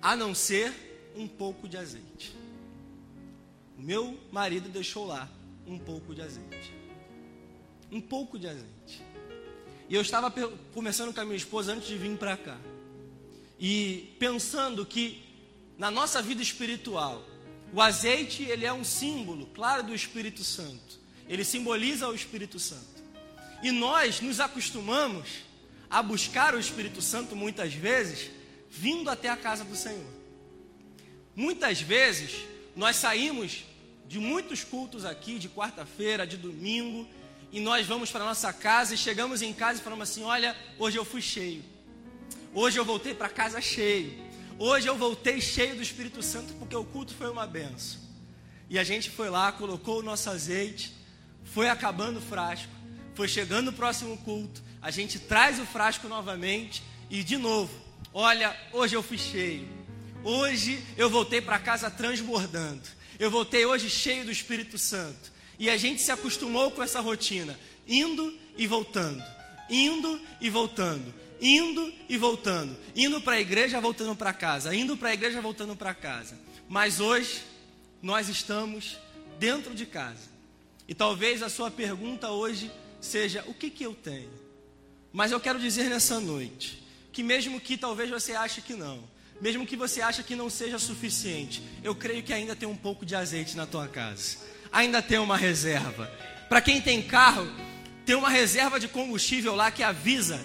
a 0.00 0.14
não 0.14 0.34
ser 0.34 0.72
um 1.16 1.26
pouco 1.26 1.66
de 1.68 1.76
azeite. 1.76 2.36
Meu 3.76 4.18
marido 4.30 4.68
deixou 4.68 5.06
lá 5.06 5.28
um 5.66 5.78
pouco 5.78 6.14
de 6.14 6.22
azeite. 6.22 6.74
Um 7.90 8.00
pouco 8.00 8.38
de 8.38 8.48
azeite. 8.48 9.02
E 9.88 9.94
eu 9.94 10.02
estava 10.02 10.32
conversando 10.72 11.12
com 11.12 11.20
a 11.20 11.24
minha 11.24 11.36
esposa 11.36 11.72
antes 11.72 11.88
de 11.88 11.96
vir 11.96 12.16
para 12.16 12.36
cá. 12.36 12.58
E 13.66 14.14
pensando 14.18 14.84
que 14.84 15.24
na 15.78 15.90
nossa 15.90 16.20
vida 16.20 16.42
espiritual, 16.42 17.26
o 17.72 17.80
azeite 17.80 18.42
ele 18.42 18.66
é 18.66 18.72
um 18.74 18.84
símbolo, 18.84 19.46
claro, 19.54 19.82
do 19.82 19.94
Espírito 19.94 20.44
Santo. 20.44 21.00
Ele 21.26 21.42
simboliza 21.42 22.06
o 22.06 22.14
Espírito 22.14 22.58
Santo. 22.58 23.02
E 23.62 23.70
nós 23.70 24.20
nos 24.20 24.38
acostumamos 24.38 25.26
a 25.88 26.02
buscar 26.02 26.54
o 26.54 26.60
Espírito 26.60 27.00
Santo 27.00 27.34
muitas 27.34 27.72
vezes 27.72 28.30
vindo 28.68 29.08
até 29.08 29.30
a 29.30 29.36
casa 29.36 29.64
do 29.64 29.74
Senhor. 29.74 30.12
Muitas 31.34 31.80
vezes 31.80 32.44
nós 32.76 32.96
saímos 32.96 33.64
de 34.06 34.18
muitos 34.18 34.62
cultos 34.62 35.06
aqui, 35.06 35.38
de 35.38 35.48
quarta-feira, 35.48 36.26
de 36.26 36.36
domingo, 36.36 37.08
e 37.50 37.60
nós 37.60 37.86
vamos 37.86 38.10
para 38.10 38.26
nossa 38.26 38.52
casa 38.52 38.92
e 38.92 38.98
chegamos 38.98 39.40
em 39.40 39.54
casa 39.54 39.80
e 39.80 39.82
falamos 39.82 40.10
assim: 40.10 40.22
Olha, 40.22 40.54
hoje 40.78 40.98
eu 40.98 41.04
fui 41.06 41.22
cheio, 41.22 41.64
hoje 42.54 42.78
eu 42.78 42.84
voltei 42.84 43.12
para 43.12 43.28
casa 43.28 43.60
cheio, 43.60 44.14
hoje 44.58 44.86
eu 44.86 44.96
voltei 44.96 45.40
cheio 45.40 45.76
do 45.76 45.82
Espírito 45.82 46.22
Santo 46.22 46.54
porque 46.54 46.76
o 46.76 46.84
culto 46.84 47.12
foi 47.14 47.28
uma 47.28 47.46
benção. 47.46 48.00
E 48.70 48.78
a 48.78 48.84
gente 48.84 49.10
foi 49.10 49.28
lá, 49.28 49.52
colocou 49.52 49.98
o 49.98 50.02
nosso 50.02 50.30
azeite, 50.30 50.94
foi 51.44 51.68
acabando 51.68 52.18
o 52.18 52.22
frasco, 52.22 52.72
foi 53.14 53.28
chegando 53.28 53.68
o 53.68 53.72
próximo 53.72 54.16
culto, 54.18 54.62
a 54.80 54.90
gente 54.90 55.18
traz 55.18 55.58
o 55.60 55.66
frasco 55.66 56.08
novamente 56.08 56.82
e 57.10 57.22
de 57.22 57.36
novo, 57.36 57.72
olha, 58.12 58.56
hoje 58.72 58.94
eu 58.94 59.02
fui 59.02 59.18
cheio. 59.18 59.68
Hoje 60.24 60.82
eu 60.96 61.10
voltei 61.10 61.42
para 61.42 61.58
casa 61.58 61.90
transbordando. 61.90 62.82
Eu 63.18 63.30
voltei 63.30 63.66
hoje 63.66 63.90
cheio 63.90 64.24
do 64.24 64.30
Espírito 64.30 64.78
Santo. 64.78 65.32
E 65.58 65.68
a 65.68 65.76
gente 65.76 66.00
se 66.00 66.10
acostumou 66.10 66.70
com 66.70 66.82
essa 66.82 67.00
rotina, 67.00 67.58
indo 67.86 68.36
e 68.56 68.66
voltando, 68.66 69.22
indo 69.68 70.20
e 70.40 70.50
voltando, 70.50 71.14
indo 71.40 71.92
e 72.08 72.16
voltando, 72.16 72.76
indo 72.94 73.20
para 73.20 73.34
a 73.34 73.40
igreja, 73.40 73.80
voltando 73.80 74.14
para 74.14 74.32
casa, 74.32 74.74
indo 74.74 74.96
para 74.96 75.10
a 75.10 75.14
igreja, 75.14 75.40
voltando 75.40 75.76
para 75.76 75.94
casa. 75.94 76.38
Mas 76.68 77.00
hoje 77.00 77.42
nós 78.02 78.28
estamos 78.28 78.98
dentro 79.38 79.74
de 79.74 79.86
casa. 79.86 80.34
E 80.86 80.94
talvez 80.94 81.42
a 81.42 81.48
sua 81.48 81.70
pergunta 81.70 82.30
hoje 82.30 82.70
seja 83.00 83.44
o 83.46 83.54
que, 83.54 83.70
que 83.70 83.84
eu 83.84 83.94
tenho. 83.94 84.30
Mas 85.12 85.32
eu 85.32 85.40
quero 85.40 85.58
dizer 85.58 85.88
nessa 85.88 86.20
noite 86.20 86.82
que 87.12 87.22
mesmo 87.22 87.60
que 87.60 87.76
talvez 87.76 88.10
você 88.10 88.32
ache 88.32 88.60
que 88.60 88.74
não, 88.74 89.02
mesmo 89.40 89.66
que 89.66 89.76
você 89.76 90.00
ache 90.00 90.22
que 90.22 90.34
não 90.34 90.50
seja 90.50 90.78
suficiente, 90.78 91.62
eu 91.82 91.94
creio 91.94 92.22
que 92.22 92.32
ainda 92.32 92.56
tem 92.56 92.68
um 92.68 92.76
pouco 92.76 93.06
de 93.06 93.14
azeite 93.14 93.56
na 93.56 93.66
tua 93.66 93.86
casa. 93.88 94.38
Ainda 94.72 95.00
tem 95.00 95.18
uma 95.18 95.36
reserva. 95.36 96.10
Para 96.48 96.60
quem 96.60 96.80
tem 96.80 97.02
carro, 97.02 97.48
tem 98.04 98.14
uma 98.16 98.28
reserva 98.28 98.78
de 98.78 98.88
combustível 98.88 99.54
lá 99.54 99.70
que 99.70 99.82
avisa, 99.82 100.40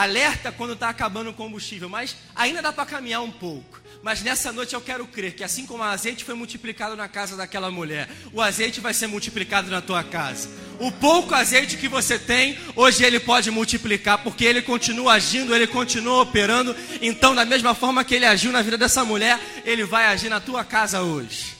alerta 0.00 0.52
quando 0.52 0.74
está 0.74 0.88
acabando 0.88 1.30
o 1.30 1.34
combustível, 1.34 1.88
mas 1.88 2.16
ainda 2.34 2.62
dá 2.62 2.72
para 2.72 2.86
caminhar 2.86 3.22
um 3.22 3.30
pouco. 3.30 3.80
Mas 4.02 4.22
nessa 4.22 4.52
noite 4.52 4.74
eu 4.74 4.80
quero 4.80 5.06
crer 5.06 5.34
que 5.34 5.42
assim 5.42 5.66
como 5.66 5.82
o 5.82 5.86
azeite 5.86 6.24
foi 6.24 6.34
multiplicado 6.34 6.94
na 6.94 7.08
casa 7.08 7.36
daquela 7.36 7.70
mulher, 7.70 8.08
o 8.32 8.40
azeite 8.40 8.80
vai 8.80 8.94
ser 8.94 9.08
multiplicado 9.08 9.70
na 9.70 9.82
tua 9.82 10.04
casa. 10.04 10.48
O 10.78 10.92
pouco 10.92 11.34
azeite 11.34 11.76
que 11.76 11.88
você 11.88 12.16
tem, 12.18 12.56
hoje 12.76 13.04
ele 13.04 13.18
pode 13.18 13.50
multiplicar, 13.50 14.18
porque 14.18 14.44
ele 14.44 14.62
continua 14.62 15.14
agindo, 15.14 15.54
ele 15.54 15.66
continua 15.66 16.22
operando. 16.22 16.76
Então, 17.02 17.34
da 17.34 17.44
mesma 17.44 17.74
forma 17.74 18.04
que 18.04 18.14
ele 18.14 18.26
agiu 18.26 18.52
na 18.52 18.62
vida 18.62 18.78
dessa 18.78 19.04
mulher, 19.04 19.40
ele 19.64 19.84
vai 19.84 20.06
agir 20.06 20.28
na 20.28 20.38
tua 20.38 20.64
casa 20.64 21.02
hoje. 21.02 21.56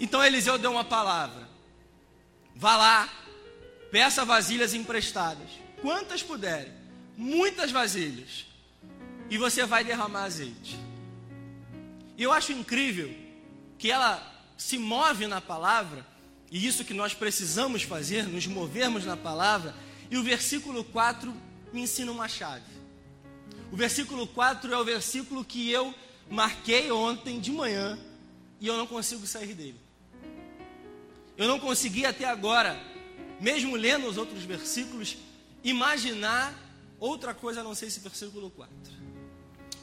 Então 0.00 0.24
Eliseu 0.24 0.56
deu 0.56 0.72
uma 0.72 0.84
palavra. 0.84 1.46
Vá 2.56 2.76
lá, 2.76 3.08
peça 3.92 4.24
vasilhas 4.24 4.72
emprestadas, 4.72 5.48
quantas 5.82 6.22
puderem, 6.22 6.72
muitas 7.20 7.70
vasilhas 7.70 8.46
e 9.28 9.36
você 9.36 9.66
vai 9.66 9.84
derramar 9.84 10.24
azeite. 10.24 10.78
E 12.16 12.22
eu 12.22 12.32
acho 12.32 12.50
incrível 12.50 13.14
que 13.78 13.90
ela 13.90 14.26
se 14.56 14.78
move 14.78 15.26
na 15.26 15.40
palavra, 15.40 16.06
e 16.50 16.66
isso 16.66 16.84
que 16.84 16.94
nós 16.94 17.12
precisamos 17.14 17.82
fazer, 17.82 18.26
nos 18.26 18.46
movermos 18.46 19.04
na 19.04 19.16
palavra, 19.16 19.74
e 20.10 20.16
o 20.16 20.22
versículo 20.22 20.82
4 20.82 21.32
me 21.72 21.82
ensina 21.82 22.10
uma 22.10 22.26
chave. 22.26 22.64
O 23.70 23.76
versículo 23.76 24.26
4 24.26 24.72
é 24.72 24.78
o 24.78 24.84
versículo 24.84 25.44
que 25.44 25.70
eu 25.70 25.94
marquei 26.30 26.90
ontem 26.90 27.38
de 27.38 27.52
manhã 27.52 27.98
e 28.60 28.66
eu 28.66 28.76
não 28.76 28.86
consigo 28.86 29.26
sair 29.26 29.54
dele. 29.54 29.78
Eu 31.36 31.46
não 31.46 31.60
consegui 31.60 32.04
até 32.04 32.24
agora, 32.24 32.80
mesmo 33.38 33.76
lendo 33.76 34.08
os 34.08 34.16
outros 34.16 34.42
versículos, 34.42 35.16
imaginar 35.62 36.69
outra 37.00 37.34
coisa 37.34 37.60
a 37.60 37.64
não 37.64 37.74
ser 37.74 37.86
esse 37.86 37.98
versículo 37.98 38.50
4. 38.50 38.74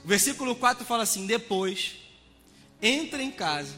O 0.06 0.08
versículo 0.08 0.56
4 0.56 0.86
fala 0.86 1.04
assim: 1.04 1.26
Depois, 1.26 1.96
entre 2.82 3.22
em 3.24 3.32
casa, 3.32 3.76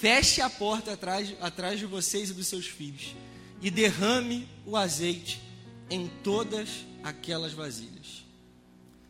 feche 0.00 0.40
a 0.40 0.50
porta 0.50 0.94
atrás, 0.94 1.34
atrás 1.40 1.78
de 1.78 1.86
vocês 1.86 2.30
e 2.30 2.32
dos 2.34 2.48
seus 2.48 2.66
filhos, 2.66 3.14
e 3.60 3.70
derrame 3.70 4.48
o 4.66 4.76
azeite 4.76 5.40
em 5.88 6.08
todas 6.22 6.84
aquelas 7.02 7.52
vasilhas. 7.52 8.24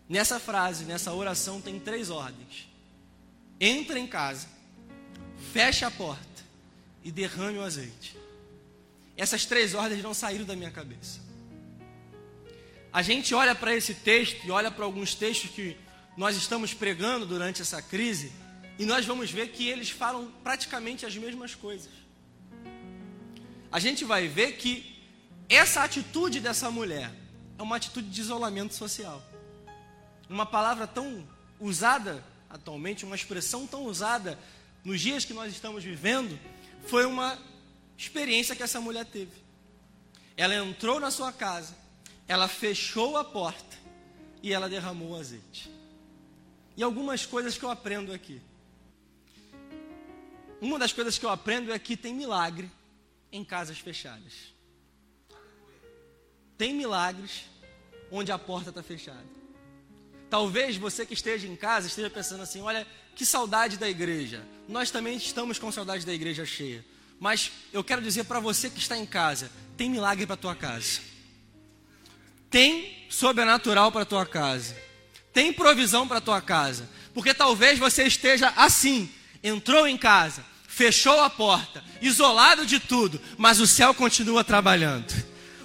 Nessa 0.09 0.39
frase, 0.39 0.85
nessa 0.85 1.15
oração, 1.15 1.61
tem 1.61 1.79
três 1.79 2.11
ordens: 2.11 2.69
entre 3.59 3.99
em 3.99 4.07
casa, 4.07 4.49
feche 5.53 5.85
a 5.85 5.91
porta 5.91 6.43
e 7.03 7.11
derrame 7.11 7.59
o 7.59 7.63
azeite. 7.63 8.17
Essas 9.17 9.47
três 9.47 9.75
ordens 9.75 10.03
não 10.03 10.13
saíram 10.13 10.45
da 10.45 10.57
minha 10.57 10.71
cabeça. 10.71 11.24
A 12.95 13.03
gente 13.03 13.35
olha 13.35 13.57
para 13.57 13.75
esse 13.75 13.93
texto 13.93 14.47
e 14.47 14.53
olha 14.53 14.71
para 14.71 14.85
alguns 14.85 15.17
textos 15.17 15.51
que 15.51 15.77
nós 16.17 16.37
estamos 16.37 16.73
pregando 16.73 17.27
durante 17.27 17.61
essa 17.61 17.83
crise, 17.83 18.31
e 18.79 18.87
nós 18.87 19.05
vamos 19.05 19.33
ver 19.33 19.49
que 19.49 19.69
eles 19.69 19.91
falam 19.91 20.33
praticamente 20.45 21.05
as 21.05 21.17
mesmas 21.17 21.57
coisas. 21.57 21.91
A 23.73 23.81
gente 23.81 24.05
vai 24.05 24.29
ver 24.29 24.53
que 24.53 24.97
essa 25.49 25.83
atitude 25.83 26.39
dessa 26.39 26.71
mulher 26.71 27.11
é 27.59 27.63
uma 27.65 27.75
atitude 27.75 28.09
de 28.09 28.21
isolamento 28.21 28.75
social. 28.75 29.21
Uma 30.29 30.47
palavra 30.47 30.87
tão 30.87 31.27
usada 31.59 32.25
atualmente, 32.49 33.05
uma 33.05 33.17
expressão 33.17 33.67
tão 33.67 33.87
usada 33.87 34.39
nos 34.85 35.01
dias 35.01 35.25
que 35.25 35.35
nós 35.35 35.53
estamos 35.53 35.83
vivendo, 35.83 36.39
foi 36.87 37.05
uma 37.05 37.37
experiência 37.99 38.55
que 38.55 38.63
essa 38.63 38.81
mulher 38.81 39.05
teve. 39.05 39.33
Ela 40.37 40.55
entrou 40.55 41.01
na 41.01 41.11
sua 41.11 41.33
casa, 41.33 41.83
ela 42.27 42.49
fechou 42.49 43.17
a 43.17 43.25
porta 43.25 43.77
e 44.43 44.53
ela 44.53 44.69
derramou 44.69 45.11
o 45.11 45.17
azeite. 45.17 45.71
E 46.77 46.83
algumas 46.83 47.25
coisas 47.25 47.57
que 47.57 47.65
eu 47.65 47.71
aprendo 47.71 48.13
aqui. 48.13 48.41
Uma 50.61 50.79
das 50.79 50.93
coisas 50.93 51.19
que 51.19 51.25
eu 51.25 51.31
aprendo 51.31 51.73
é 51.73 51.79
que 51.79 51.97
tem 51.97 52.15
milagre 52.15 52.71
em 53.31 53.45
casas 53.45 53.79
fechadas. 53.79 54.55
Tem 56.57 56.75
milagres 56.75 57.45
onde 58.11 58.33
a 58.33 58.39
porta 58.39 58.71
está 58.71 58.83
fechada. 58.83 59.25
Talvez 60.31 60.77
você 60.77 61.05
que 61.05 61.15
esteja 61.15 61.47
em 61.47 61.57
casa 61.57 61.87
esteja 61.87 62.11
pensando 62.11 62.43
assim: 62.43 62.61
olha, 62.61 62.87
que 63.15 63.25
saudade 63.25 63.77
da 63.77 63.89
igreja. 63.89 64.45
Nós 64.69 64.91
também 64.91 65.17
estamos 65.17 65.59
com 65.59 65.71
saudade 65.71 66.05
da 66.05 66.13
igreja 66.13 66.45
cheia. 66.45 66.85
Mas 67.21 67.53
eu 67.73 67.85
quero 67.85 68.03
dizer 68.03 68.25
para 68.25 68.41
você 68.41 68.69
que 68.69 68.79
está 68.79 68.97
em 68.97 69.07
casa: 69.07 69.51
tem 69.77 69.89
milagre 69.91 70.27
para 70.27 70.37
tua 70.37 70.55
casa. 70.55 71.14
Tem 72.55 73.09
sobrenatural 73.09 73.91
para 73.91 74.05
tua 74.05 74.25
casa. 74.25 74.77
Tem 75.33 75.53
provisão 75.53 76.07
para 76.07 76.21
tua 76.21 76.41
casa. 76.41 76.89
Porque 77.13 77.35
talvez 77.35 77.81
você 77.81 78.05
esteja 78.05 78.53
assim, 78.55 79.11
entrou 79.43 79.89
em 79.89 79.97
casa, 79.97 80.45
fechou 80.69 81.21
a 81.21 81.29
porta, 81.29 81.83
isolado 82.01 82.65
de 82.65 82.79
tudo, 82.79 83.21
mas 83.37 83.59
o 83.59 83.67
céu 83.67 83.93
continua 83.93 84.45
trabalhando 84.45 85.13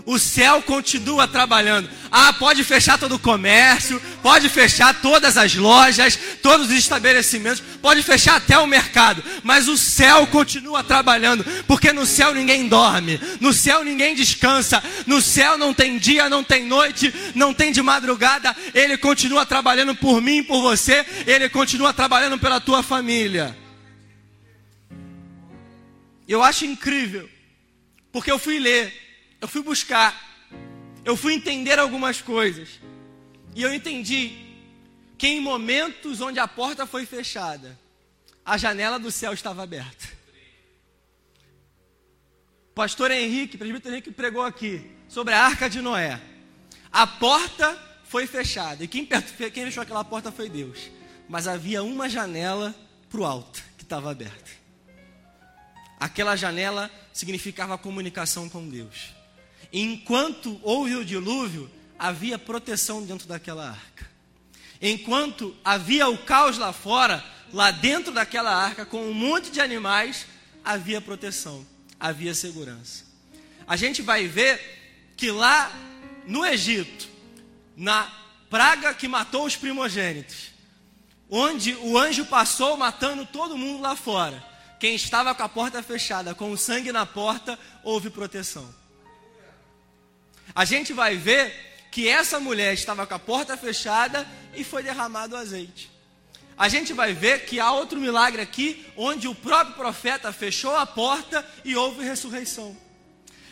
o 0.09 0.17
céu 0.17 0.59
continua 0.63 1.27
trabalhando. 1.27 1.87
Ah, 2.09 2.33
pode 2.33 2.63
fechar 2.63 2.97
todo 2.97 3.13
o 3.13 3.19
comércio, 3.19 4.01
pode 4.23 4.49
fechar 4.49 4.99
todas 5.03 5.37
as 5.37 5.53
lojas, 5.53 6.17
todos 6.41 6.67
os 6.67 6.73
estabelecimentos, 6.73 7.61
pode 7.79 8.01
fechar 8.01 8.37
até 8.37 8.57
o 8.57 8.65
mercado, 8.65 9.23
mas 9.43 9.67
o 9.67 9.77
céu 9.77 10.25
continua 10.25 10.83
trabalhando, 10.83 11.45
porque 11.67 11.93
no 11.93 12.07
céu 12.07 12.33
ninguém 12.33 12.67
dorme, 12.67 13.21
no 13.39 13.53
céu 13.53 13.83
ninguém 13.83 14.15
descansa, 14.15 14.83
no 15.05 15.21
céu 15.21 15.59
não 15.59 15.75
tem 15.75 15.99
dia, 15.99 16.27
não 16.27 16.43
tem 16.43 16.65
noite, 16.65 17.13
não 17.35 17.53
tem 17.53 17.71
de 17.71 17.83
madrugada, 17.83 18.57
ele 18.73 18.97
continua 18.97 19.45
trabalhando 19.45 19.93
por 19.93 20.19
mim, 20.23 20.41
por 20.43 20.59
você, 20.59 21.05
ele 21.27 21.47
continua 21.49 21.93
trabalhando 21.93 22.39
pela 22.39 22.59
tua 22.59 22.81
família. 22.81 23.55
Eu 26.27 26.41
acho 26.41 26.65
incrível, 26.65 27.29
porque 28.11 28.31
eu 28.31 28.39
fui 28.39 28.57
ler 28.57 29.08
eu 29.41 29.48
fui 29.48 29.62
buscar, 29.62 30.48
eu 31.05 31.15
fui 31.15 31.34
entender 31.34 31.79
algumas 31.79 32.22
coisas. 32.22 32.79
E 33.55 33.62
eu 33.62 33.74
entendi 33.74 34.50
que 35.17 35.27
em 35.27 35.41
momentos 35.41 36.22
onde 36.22 36.39
a 36.39 36.48
porta 36.48 36.86
foi 36.86 37.05
fechada, 37.05 37.77
a 38.46 38.58
janela 38.58 39.00
do 39.00 39.12
céu 39.12 39.34
estava 39.34 39.63
aberta. 39.63 40.08
Pastor 42.74 43.12
Henrique, 43.12 43.58
presbítero 43.58 43.93
Henrique 43.93 44.12
pregou 44.12 44.43
aqui 44.43 44.89
sobre 45.08 45.34
a 45.34 45.43
arca 45.43 45.69
de 45.69 45.81
Noé. 45.81 46.19
A 46.91 47.05
porta 47.05 47.77
foi 48.05 48.25
fechada. 48.25 48.84
E 48.84 48.88
quem, 48.88 49.05
quem 49.05 49.65
fechou 49.65 49.84
aquela 49.84 50.03
porta 50.03 50.31
foi 50.31 50.50
Deus. 50.50 50.89
Mas 51.27 51.48
havia 51.48 51.84
uma 51.84 52.10
janela 52.10 52.74
para 53.10 53.19
o 53.19 53.25
alto 53.25 53.62
que 53.77 53.83
estava 53.83 54.09
aberta. 54.09 54.50
Aquela 56.00 56.35
janela 56.35 56.90
significava 57.11 57.77
comunicação 57.77 58.48
com 58.48 58.68
Deus. 58.68 59.13
Enquanto 59.72 60.60
houve 60.64 60.96
o 60.96 61.05
dilúvio, 61.05 61.70
havia 61.98 62.40
proteção 62.40 63.03
dentro 63.03 63.27
daquela 63.27 63.70
arca. 63.70 64.10
Enquanto 64.82 65.55
havia 65.64 66.08
o 66.08 66.18
caos 66.18 66.58
lá 66.58 66.74
fora, 66.74 67.24
lá 67.53 67.70
dentro 67.70 68.12
daquela 68.12 68.55
arca, 68.55 68.86
com 68.86 69.05
um 69.05 69.14
monte 69.14 69.51
de 69.51 69.62
animais, 69.62 70.25
havia 70.64 71.01
proteção, 71.01 71.66
havia 72.00 72.34
segurança. 72.34 73.03
A 73.68 73.75
gente 73.75 74.01
vai 74.01 74.27
ver 74.27 75.14
que 75.16 75.29
lá 75.29 75.72
no 76.25 76.46
Egito, 76.46 77.08
na 77.75 78.12
praga 78.50 78.94
que 78.94 79.08
matou 79.08 79.46
os 79.46 79.55
primogênitos, 79.55 80.50
onde 81.29 81.75
o 81.75 81.98
anjo 81.98 82.25
passou 82.25 82.75
matando 82.75 83.25
todo 83.25 83.58
mundo 83.58 83.82
lá 83.82 83.96
fora, 83.96 84.44
quem 84.79 84.96
estava 84.96 85.36
com 85.36 85.44
a 85.44 85.50
porta 85.50 85.84
fechada, 85.84 86.34
com 86.34 86.51
o 86.51 86.58
sangue 86.58 86.92
na 86.92 87.05
porta, 87.05 87.60
houve 87.84 88.10
proteção 88.10 88.78
a 90.55 90.66
gente 90.66 90.94
vai 90.94 91.16
ver 91.16 91.70
que 91.92 92.07
essa 92.07 92.40
mulher 92.40 92.74
estava 92.74 93.05
com 93.05 93.14
a 93.14 93.20
porta 93.20 93.57
fechada 93.57 94.27
e 94.55 94.64
foi 94.64 94.83
derramado 94.83 95.35
o 95.35 95.38
azeite. 95.38 95.90
A 96.57 96.68
gente 96.68 96.92
vai 96.92 97.14
ver 97.14 97.46
que 97.46 97.59
há 97.59 97.72
outro 97.72 98.00
milagre 98.00 98.42
aqui, 98.42 98.85
onde 98.98 99.27
o 99.27 99.35
próprio 99.35 99.75
profeta 99.75 100.31
fechou 100.33 100.75
a 100.75 100.85
porta 100.85 101.46
e 101.64 101.75
houve 101.75 102.03
ressurreição. 102.03 102.75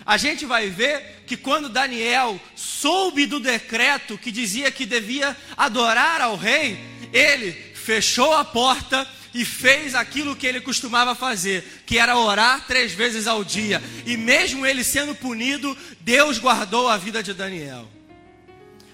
A 0.05 0.17
gente 0.17 0.45
vai 0.45 0.69
ver 0.69 1.23
que 1.25 1.37
quando 1.37 1.69
Daniel 1.69 2.39
soube 2.55 3.25
do 3.25 3.39
decreto 3.39 4.17
que 4.17 4.31
dizia 4.31 4.71
que 4.71 4.85
devia 4.85 5.35
adorar 5.55 6.21
ao 6.21 6.35
rei, 6.35 6.79
ele 7.13 7.51
fechou 7.73 8.33
a 8.33 8.43
porta 8.43 9.07
e 9.33 9.45
fez 9.45 9.95
aquilo 9.95 10.35
que 10.35 10.47
ele 10.47 10.61
costumava 10.61 11.15
fazer, 11.15 11.83
que 11.85 11.97
era 11.97 12.17
orar 12.17 12.65
três 12.67 12.91
vezes 12.93 13.27
ao 13.27 13.43
dia. 13.43 13.81
E 14.05 14.17
mesmo 14.17 14.65
ele 14.65 14.83
sendo 14.83 15.15
punido, 15.15 15.77
Deus 16.01 16.37
guardou 16.37 16.87
a 16.87 16.97
vida 16.97 17.21
de 17.21 17.33
Daniel. 17.33 17.87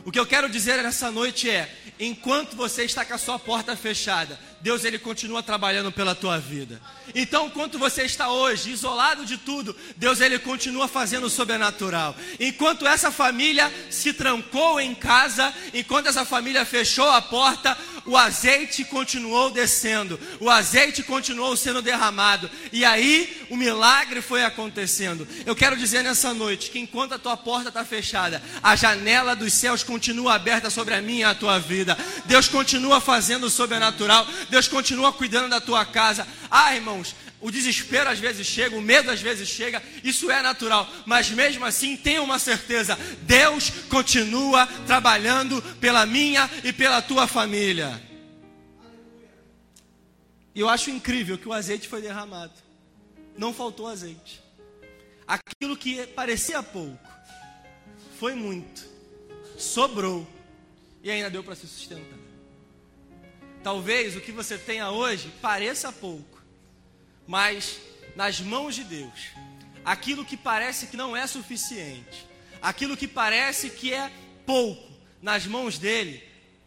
O 0.05 0.11
que 0.11 0.19
eu 0.19 0.25
quero 0.25 0.49
dizer 0.49 0.81
nessa 0.83 1.09
noite 1.11 1.49
é: 1.49 1.69
enquanto 1.99 2.55
você 2.55 2.83
está 2.83 3.05
com 3.05 3.13
a 3.13 3.17
sua 3.17 3.39
porta 3.39 3.75
fechada, 3.75 4.39
Deus 4.63 4.85
ele 4.85 4.97
continua 4.97 5.43
trabalhando 5.43 5.91
pela 5.91 6.15
tua 6.15 6.39
vida. 6.39 6.81
Então, 7.13 7.47
enquanto 7.47 7.77
você 7.77 8.03
está 8.03 8.29
hoje 8.29 8.71
isolado 8.71 9.25
de 9.25 9.35
tudo, 9.35 9.75
Deus 9.97 10.21
ele 10.21 10.39
continua 10.39 10.87
fazendo 10.87 11.25
o 11.25 11.29
sobrenatural. 11.29 12.15
Enquanto 12.39 12.87
essa 12.87 13.11
família 13.11 13.69
se 13.89 14.13
trancou 14.13 14.79
em 14.79 14.95
casa, 14.95 15.53
enquanto 15.73 16.07
essa 16.07 16.23
família 16.23 16.63
fechou 16.63 17.09
a 17.09 17.21
porta, 17.21 17.77
o 18.05 18.17
azeite 18.17 18.83
continuou 18.85 19.49
descendo, 19.49 20.19
o 20.39 20.49
azeite 20.49 21.03
continuou 21.03 21.55
sendo 21.55 21.81
derramado, 21.81 22.49
e 22.71 22.83
aí 22.83 23.45
o 23.49 23.55
milagre 23.55 24.21
foi 24.21 24.43
acontecendo. 24.43 25.27
Eu 25.45 25.55
quero 25.55 25.77
dizer 25.77 26.03
nessa 26.03 26.33
noite 26.33 26.69
que 26.69 26.79
enquanto 26.79 27.13
a 27.13 27.19
tua 27.19 27.37
porta 27.37 27.69
está 27.69 27.83
fechada, 27.85 28.41
a 28.61 28.75
janela 28.75 29.35
dos 29.35 29.53
céus 29.53 29.83
continua 29.83 30.35
aberta 30.35 30.69
sobre 30.69 30.93
a 30.93 31.01
minha 31.01 31.27
e 31.27 31.29
a 31.29 31.35
tua 31.35 31.59
vida. 31.59 31.97
Deus 32.25 32.47
continua 32.47 32.99
fazendo 32.99 33.45
o 33.45 33.49
sobrenatural. 33.49 34.27
Deus 34.53 34.67
continua 34.67 35.11
cuidando 35.11 35.49
da 35.49 35.59
tua 35.59 35.83
casa. 35.83 36.27
Ah, 36.51 36.75
irmãos, 36.75 37.15
o 37.41 37.49
desespero 37.49 38.07
às 38.07 38.19
vezes 38.19 38.45
chega, 38.45 38.75
o 38.75 38.81
medo 38.83 39.09
às 39.09 39.19
vezes 39.19 39.49
chega, 39.49 39.81
isso 40.03 40.29
é 40.29 40.43
natural, 40.43 40.87
mas 41.07 41.31
mesmo 41.31 41.65
assim 41.65 41.97
tenha 41.97 42.21
uma 42.21 42.37
certeza: 42.37 42.95
Deus 43.23 43.71
continua 43.89 44.67
trabalhando 44.85 45.59
pela 45.81 46.05
minha 46.05 46.47
e 46.63 46.71
pela 46.71 47.01
tua 47.01 47.25
família. 47.25 47.99
E 50.53 50.59
eu 50.59 50.69
acho 50.69 50.91
incrível 50.91 51.35
que 51.35 51.47
o 51.47 51.53
azeite 51.53 51.87
foi 51.87 51.99
derramado, 51.99 52.53
não 53.35 53.51
faltou 53.51 53.87
azeite. 53.87 54.39
Aquilo 55.25 55.75
que 55.75 56.05
parecia 56.05 56.61
pouco, 56.61 56.99
foi 58.19 58.35
muito, 58.35 58.85
sobrou 59.57 60.27
e 61.01 61.09
ainda 61.09 61.31
deu 61.31 61.43
para 61.43 61.55
se 61.55 61.65
sustentar. 61.65 62.22
Talvez 63.63 64.15
o 64.15 64.21
que 64.21 64.31
você 64.31 64.57
tenha 64.57 64.91
hoje 64.91 65.31
pareça 65.41 65.91
pouco, 65.91 66.41
mas 67.25 67.79
nas 68.15 68.41
mãos 68.41 68.75
de 68.75 68.83
Deus, 68.83 69.31
aquilo 69.85 70.25
que 70.25 70.35
parece 70.35 70.87
que 70.87 70.97
não 70.97 71.15
é 71.15 71.25
suficiente, 71.25 72.27
aquilo 72.61 72.97
que 72.97 73.07
parece 73.07 73.69
que 73.69 73.93
é 73.93 74.11
pouco, 74.45 74.91
nas 75.21 75.47
mãos 75.47 75.79
dele, 75.79 76.21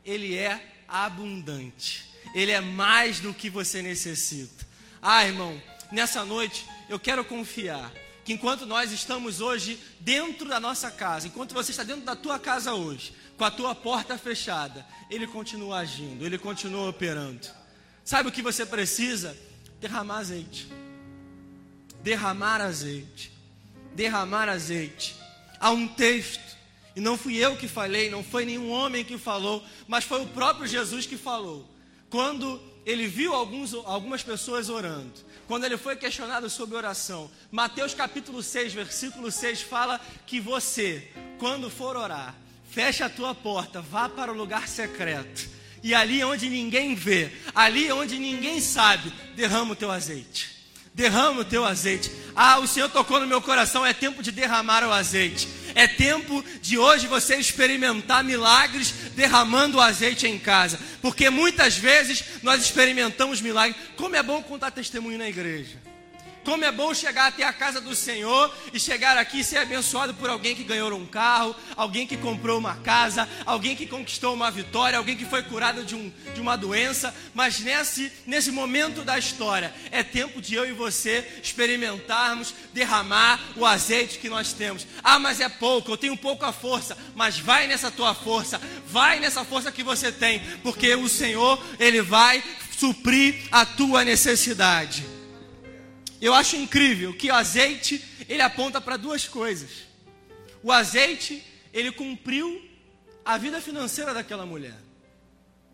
ele 0.05 0.35
é 0.35 0.75
abundante. 0.89 2.07
Ele 2.35 2.53
é 2.53 2.61
mais 2.61 3.21
do 3.21 3.35
que 3.35 3.51
você 3.51 3.83
necessita. 3.83 4.67
Ah, 5.03 5.25
irmão, 5.25 5.61
nessa 5.93 6.25
noite 6.25 6.67
eu 6.89 6.99
quero 6.99 7.25
confiar 7.25 7.93
que 8.25 8.33
enquanto 8.33 8.67
nós 8.67 8.91
estamos 8.91 9.41
hoje 9.41 9.79
dentro 10.01 10.49
da 10.49 10.59
nossa 10.59 10.91
casa, 10.91 11.29
enquanto 11.29 11.55
você 11.55 11.71
está 11.71 11.85
dentro 11.85 12.05
da 12.05 12.17
tua 12.17 12.39
casa 12.39 12.75
hoje, 12.75 13.13
com 13.37 13.45
a 13.45 13.51
tua 13.51 13.75
porta 13.75 14.17
fechada, 14.17 14.87
Ele 15.11 15.27
continua 15.27 15.79
agindo, 15.79 16.25
Ele 16.25 16.39
continua 16.39 16.89
operando. 16.89 17.47
Sabe 18.05 18.29
o 18.29 18.33
que 18.33 18.43
você 18.43 18.65
precisa? 18.65 19.37
Derramar 19.81 20.19
azeite. 20.19 20.69
Derramar 22.03 22.61
azeite. 22.61 23.33
Derramar 23.95 24.49
azeite. 24.49 25.17
Há 25.59 25.71
um 25.71 25.89
texto 25.89 26.57
E 26.97 27.01
não 27.01 27.19
fui 27.19 27.37
eu 27.37 27.57
que 27.57 27.69
falei, 27.69 28.09
não 28.09 28.25
foi 28.25 28.47
nenhum 28.47 28.71
homem 28.71 29.05
que 29.05 29.19
falou, 29.19 29.63
mas 29.87 30.03
foi 30.05 30.23
o 30.23 30.27
próprio 30.29 30.67
Jesus 30.67 31.05
que 31.05 31.19
falou. 31.19 31.69
Quando 32.09 32.59
ele 32.87 33.07
viu 33.07 33.35
alguns, 33.35 33.75
algumas 33.75 34.23
pessoas 34.23 34.71
orando, 34.71 35.13
quando 35.47 35.65
ele 35.65 35.77
foi 35.77 35.95
questionado 35.95 36.49
sobre 36.49 36.75
oração, 36.75 37.31
Mateus 37.51 37.93
capítulo 37.93 38.43
6, 38.43 38.73
versículo 38.73 39.31
6 39.31 39.61
fala 39.61 40.01
que 40.27 40.41
você, 40.41 41.13
quando 41.39 41.69
for 41.69 41.97
orar, 41.97 42.35
feche 42.77 43.03
a 43.03 43.09
tua 43.09 43.35
porta, 43.35 43.81
vá 43.81 44.07
para 44.07 44.31
o 44.31 44.37
lugar 44.37 44.69
secreto, 44.69 45.49
e 45.83 45.95
ali 45.95 46.23
onde 46.23 46.47
ninguém 46.51 46.95
vê, 46.95 47.33
ali 47.55 47.91
onde 47.91 48.19
ninguém 48.19 48.61
sabe, 48.61 49.11
derrama 49.35 49.73
o 49.73 49.77
teu 49.77 49.91
azeite. 49.91 50.55
Derrama 50.93 51.41
o 51.41 51.45
teu 51.45 51.65
azeite. 51.65 52.11
Ah, 52.35 52.59
o 52.59 52.67
Senhor 52.67 52.91
tocou 52.91 53.19
no 53.19 53.27
meu 53.27 53.41
coração, 53.41 53.85
é 53.85 53.95
tempo 53.95 54.23
de 54.23 54.31
derramar 54.31 54.85
o 54.85 54.93
azeite. 54.93 55.49
É 55.75 55.87
tempo 55.87 56.45
de 56.61 56.77
hoje 56.77 57.07
você 57.07 57.37
experimentar 57.37 58.23
milagres 58.23 58.93
derramando 59.15 59.79
o 59.79 59.81
azeite 59.81 60.27
em 60.27 60.39
casa. 60.39 60.79
Porque 61.03 61.29
muitas 61.29 61.77
vezes 61.77 62.25
nós 62.43 62.63
experimentamos 62.63 63.43
milagres. 63.43 63.77
Como 63.95 64.17
é 64.17 64.23
bom 64.23 64.43
contar 64.43 64.71
testemunho 64.71 65.19
na 65.19 65.29
igreja. 65.29 65.77
Como 66.47 66.65
é 66.65 66.71
bom 66.71 66.95
chegar 66.95 67.27
até 67.27 67.43
a 67.43 67.53
casa 67.53 67.81
do 67.81 67.93
Senhor 67.93 68.55
e 68.73 68.79
chegar 68.79 69.19
aqui 69.19 69.41
e 69.41 69.45
ser 69.45 69.57
abençoado 69.57 70.15
por 70.15 70.31
alguém 70.31 70.55
que 70.55 70.63
ganhou 70.63 70.95
um 70.95 71.05
carro, 71.05 71.57
alguém 71.75 72.07
que 72.07 72.17
comprou 72.17 72.57
uma 72.57 72.77
casa, 72.77 73.29
alguém 73.45 73.75
que 73.75 73.85
conquistou 73.85 74.33
uma 74.33 74.49
vitória, 74.49 74.97
alguém 74.97 75.17
que 75.17 75.25
foi 75.25 75.43
curado 75.43 75.85
de, 75.85 75.97
um, 75.97 76.09
de 76.33 76.41
uma 76.41 76.55
doença. 76.55 77.13
Mas 77.35 77.59
nesse, 77.59 78.13
nesse 78.25 78.53
momento 78.53 79.03
da 79.03 79.19
história, 79.19 79.75
é 79.91 80.05
tempo 80.05 80.41
de 80.41 80.55
eu 80.55 80.65
e 80.65 80.71
você 80.71 81.27
experimentarmos, 81.43 82.55
derramar 82.73 83.41
o 83.57 83.67
azeite 83.67 84.21
que 84.21 84.29
nós 84.29 84.53
temos. 84.53 84.87
Ah, 85.03 85.19
mas 85.19 85.41
é 85.41 85.49
pouco, 85.49 85.91
eu 85.91 85.97
tenho 85.97 86.17
pouca 86.17 86.53
força. 86.53 86.97
Mas 87.17 87.41
vai 87.41 87.67
nessa 87.67 87.91
tua 87.91 88.15
força, 88.15 88.61
vai 88.87 89.19
nessa 89.19 89.45
força 89.45 89.73
que 89.73 89.83
você 89.83 90.13
tem, 90.13 90.39
porque 90.63 90.95
o 90.95 91.09
Senhor, 91.09 91.61
Ele 91.81 92.01
vai 92.03 92.41
suprir 92.79 93.49
a 93.51 93.67
tua 93.67 94.05
necessidade. 94.05 95.16
Eu 96.21 96.33
acho 96.35 96.57
incrível 96.57 97.15
que 97.15 97.31
o 97.31 97.35
azeite, 97.35 98.03
ele 98.29 98.43
aponta 98.43 98.81
para 98.81 98.97
duas 98.97 99.29
coisas. 99.29 99.87
O 100.63 100.73
azeite, 100.73 101.45
ele 101.73 101.93
cumpriu 101.93 102.63
a 103.25 103.37
vida 103.37 103.61
financeira 103.61 104.15
daquela 104.15 104.47
mulher. 104.47 104.79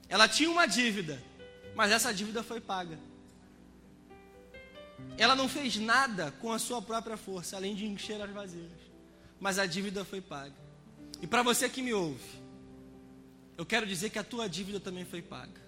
Ela 0.09 0.29
tinha 0.29 0.51
uma 0.51 0.67
dívida, 0.67 1.23
mas 1.75 1.93
essa 1.93 2.13
dívida 2.13 2.43
foi 2.43 2.61
paga. 2.61 2.99
Ela 5.17 5.35
não 5.35 5.49
fez 5.49 5.77
nada 5.77 6.33
com 6.41 6.53
a 6.53 6.59
sua 6.59 6.83
própria 6.83 7.17
força, 7.17 7.57
além 7.57 7.75
de 7.75 7.87
encher 7.87 8.21
as 8.21 8.31
vasilhas. 8.31 8.81
Mas 9.39 9.59
a 9.59 9.67
dívida 9.67 10.05
foi 10.05 10.21
paga. 10.21 10.55
E 11.21 11.27
para 11.27 11.43
você 11.43 11.69
que 11.69 11.83
me 11.83 11.93
ouve, 11.93 12.43
eu 13.57 13.65
quero 13.65 13.87
dizer 13.87 14.11
que 14.11 14.19
a 14.19 14.25
tua 14.25 14.49
dívida 14.49 14.81
também 14.81 15.05
foi 15.05 15.23
paga. 15.23 15.61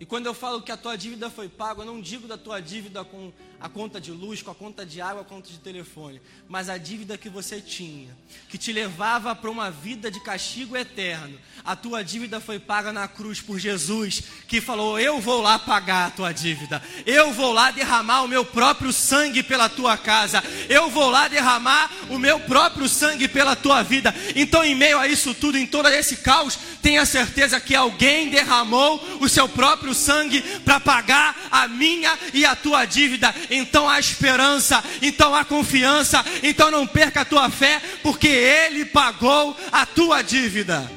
E 0.00 0.04
quando 0.04 0.26
eu 0.26 0.34
falo 0.34 0.60
que 0.60 0.72
a 0.72 0.76
tua 0.76 0.96
dívida 0.96 1.30
foi 1.30 1.48
paga, 1.48 1.82
eu 1.82 1.86
não 1.86 2.00
digo 2.00 2.26
da 2.26 2.36
tua 2.36 2.60
dívida 2.60 3.04
com 3.04 3.32
a 3.60 3.68
conta 3.68 4.00
de 4.00 4.10
luz, 4.10 4.42
com 4.42 4.50
a 4.50 4.54
conta 4.54 4.84
de 4.84 5.00
água, 5.00 5.22
a 5.22 5.24
conta 5.24 5.48
de 5.48 5.58
telefone, 5.58 6.20
mas 6.48 6.68
a 6.68 6.76
dívida 6.76 7.16
que 7.16 7.30
você 7.30 7.60
tinha, 7.60 8.14
que 8.48 8.58
te 8.58 8.72
levava 8.72 9.34
para 9.34 9.50
uma 9.50 9.70
vida 9.70 10.10
de 10.10 10.20
castigo 10.20 10.76
eterno. 10.76 11.38
A 11.64 11.74
tua 11.74 12.02
dívida 12.02 12.40
foi 12.40 12.58
paga 12.58 12.92
na 12.92 13.08
cruz 13.08 13.40
por 13.40 13.58
Jesus, 13.58 14.22
que 14.46 14.60
falou: 14.60 14.98
Eu 14.98 15.20
vou 15.20 15.40
lá 15.40 15.58
pagar 15.58 16.08
a 16.08 16.10
tua 16.10 16.32
dívida, 16.32 16.82
eu 17.06 17.32
vou 17.32 17.52
lá 17.52 17.70
derramar 17.70 18.22
o 18.22 18.28
meu 18.28 18.44
próprio 18.44 18.92
sangue 18.92 19.42
pela 19.42 19.68
tua 19.68 19.96
casa, 19.96 20.42
eu 20.68 20.90
vou 20.90 21.08
lá 21.08 21.28
derramar 21.28 21.90
o 22.10 22.18
meu 22.18 22.40
próprio 22.40 22.88
sangue 22.88 23.28
pela 23.28 23.56
tua 23.56 23.82
vida. 23.82 24.14
Então, 24.34 24.62
em 24.62 24.74
meio 24.74 24.98
a 24.98 25.08
isso 25.08 25.32
tudo, 25.34 25.56
em 25.56 25.66
todo 25.66 25.88
esse 25.88 26.18
caos, 26.18 26.58
tenha 26.82 27.06
certeza 27.06 27.60
que 27.60 27.74
alguém 27.74 28.28
derramou 28.28 29.02
o 29.20 29.28
seu 29.28 29.48
próprio 29.48 29.83
próprio 29.84 29.94
sangue 29.94 30.40
para 30.60 30.80
pagar 30.80 31.48
a 31.50 31.68
minha 31.68 32.18
e 32.32 32.44
a 32.44 32.56
tua 32.56 32.86
dívida. 32.86 33.34
Então 33.50 33.88
há 33.88 34.00
esperança, 34.00 34.82
então 35.02 35.34
há 35.34 35.44
confiança, 35.44 36.24
então 36.42 36.70
não 36.70 36.86
perca 36.86 37.20
a 37.20 37.24
tua 37.24 37.50
fé, 37.50 37.80
porque 38.02 38.28
Ele 38.28 38.86
pagou 38.86 39.56
a 39.70 39.84
tua 39.84 40.22
dívida. 40.22 40.90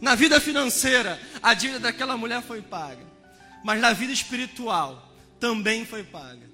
Na 0.00 0.14
vida 0.14 0.40
financeira, 0.40 1.20
a 1.42 1.54
dívida 1.54 1.80
daquela 1.80 2.16
mulher 2.16 2.42
foi 2.42 2.60
paga, 2.60 3.06
mas 3.64 3.80
na 3.80 3.92
vida 3.92 4.12
espiritual 4.12 5.12
também 5.38 5.86
foi 5.86 6.02
paga. 6.02 6.48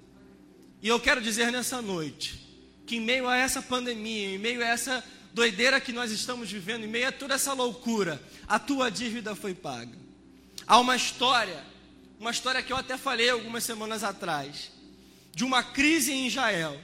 E 0.83 0.89
eu 0.89 1.01
quero 1.01 1.21
dizer 1.21 1.51
nessa 1.51 1.81
noite 1.81 2.41
que, 2.87 2.97
em 2.97 3.01
meio 3.01 3.27
a 3.27 3.37
essa 3.37 3.63
pandemia, 3.63 4.35
em 4.35 4.39
meio 4.39 4.63
a 4.63 4.67
essa 4.67 5.03
doideira 5.33 5.81
que 5.81 5.93
nós 5.93 6.11
estamos 6.11 6.51
vivendo, 6.51 6.85
em 6.85 6.89
meio 6.89 7.09
a 7.09 7.13
toda 7.13 7.35
essa 7.35 7.55
loucura, 7.55 8.23
a 8.47 8.59
tua 8.59 8.91
dívida 8.91 9.35
foi 9.35 9.55
paga. 9.55 10.04
Há 10.67 10.79
uma 10.79 10.97
história, 10.97 11.63
uma 12.19 12.31
história 12.31 12.63
que 12.63 12.73
eu 12.73 12.77
até 12.77 12.97
falei 12.97 13.29
algumas 13.29 13.65
semanas 13.65 14.03
atrás, 14.03 14.71
de 15.35 15.45
uma 15.45 15.63
crise 15.63 16.13
em 16.13 16.27
Israel. 16.27 16.81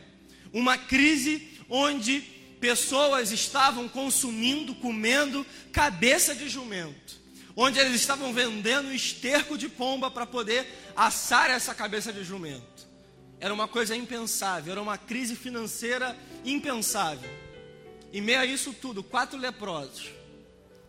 Uma 0.52 0.76
crise 0.76 1.48
onde 1.68 2.20
pessoas 2.60 3.32
estavam 3.32 3.88
consumindo, 3.88 4.74
comendo 4.74 5.46
cabeça 5.72 6.34
de 6.34 6.48
jumento. 6.48 7.18
Onde 7.56 7.78
eles 7.78 7.94
estavam 7.94 8.32
vendendo 8.32 8.92
esterco 8.92 9.56
de 9.56 9.68
pomba 9.68 10.10
para 10.10 10.26
poder 10.26 10.66
assar 10.94 11.50
essa 11.50 11.74
cabeça 11.74 12.12
de 12.12 12.22
jumento. 12.22 12.88
Era 13.38 13.54
uma 13.54 13.66
coisa 13.66 13.96
impensável, 13.96 14.72
era 14.72 14.82
uma 14.82 14.98
crise 14.98 15.34
financeira 15.34 16.16
impensável. 16.44 17.30
E 18.12 18.20
meio 18.20 18.40
a 18.40 18.44
isso 18.44 18.74
tudo, 18.74 19.02
quatro 19.02 19.38
leprosos, 19.38 20.10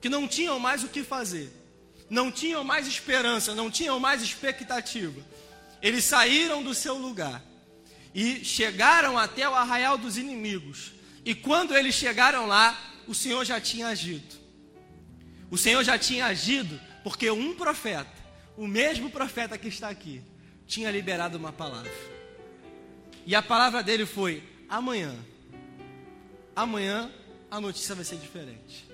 que 0.02 0.10
não 0.10 0.28
tinham 0.28 0.60
mais 0.60 0.84
o 0.84 0.90
que 0.90 1.04
fazer 1.04 1.61
não 2.12 2.30
tinham 2.30 2.62
mais 2.62 2.88
esperança, 2.88 3.56
não 3.56 3.72
tinham 3.72 3.98
mais 3.98 4.22
expectativa. 4.22 5.26
Eles 5.82 6.04
saíram 6.04 6.62
do 6.62 6.76
seu 6.76 6.98
lugar 6.98 7.42
e 8.14 8.44
chegaram 8.44 9.18
até 9.18 9.48
o 9.48 9.56
arraial 9.56 9.98
dos 9.98 10.18
inimigos. 10.18 10.92
E 11.24 11.34
quando 11.34 11.74
eles 11.74 11.96
chegaram 11.96 12.48
lá, 12.48 12.78
o 13.08 13.16
Senhor 13.16 13.46
já 13.46 13.62
tinha 13.62 13.88
agido. 13.88 14.36
O 15.50 15.58
Senhor 15.58 15.82
já 15.86 15.98
tinha 15.98 16.26
agido 16.26 16.78
porque 17.02 17.32
um 17.32 17.56
profeta, 17.56 18.12
o 18.58 18.68
mesmo 18.68 19.10
profeta 19.10 19.58
que 19.58 19.70
está 19.70 19.88
aqui, 19.88 20.22
tinha 20.68 20.92
liberado 20.92 21.38
uma 21.38 21.54
palavra. 21.54 21.92
E 23.26 23.34
a 23.34 23.42
palavra 23.42 23.82
dele 23.82 24.06
foi: 24.06 24.44
amanhã, 24.68 25.16
amanhã 26.54 27.10
a 27.50 27.62
notícia 27.62 27.96
vai 27.96 28.04
ser 28.04 28.18
diferente. 28.18 28.86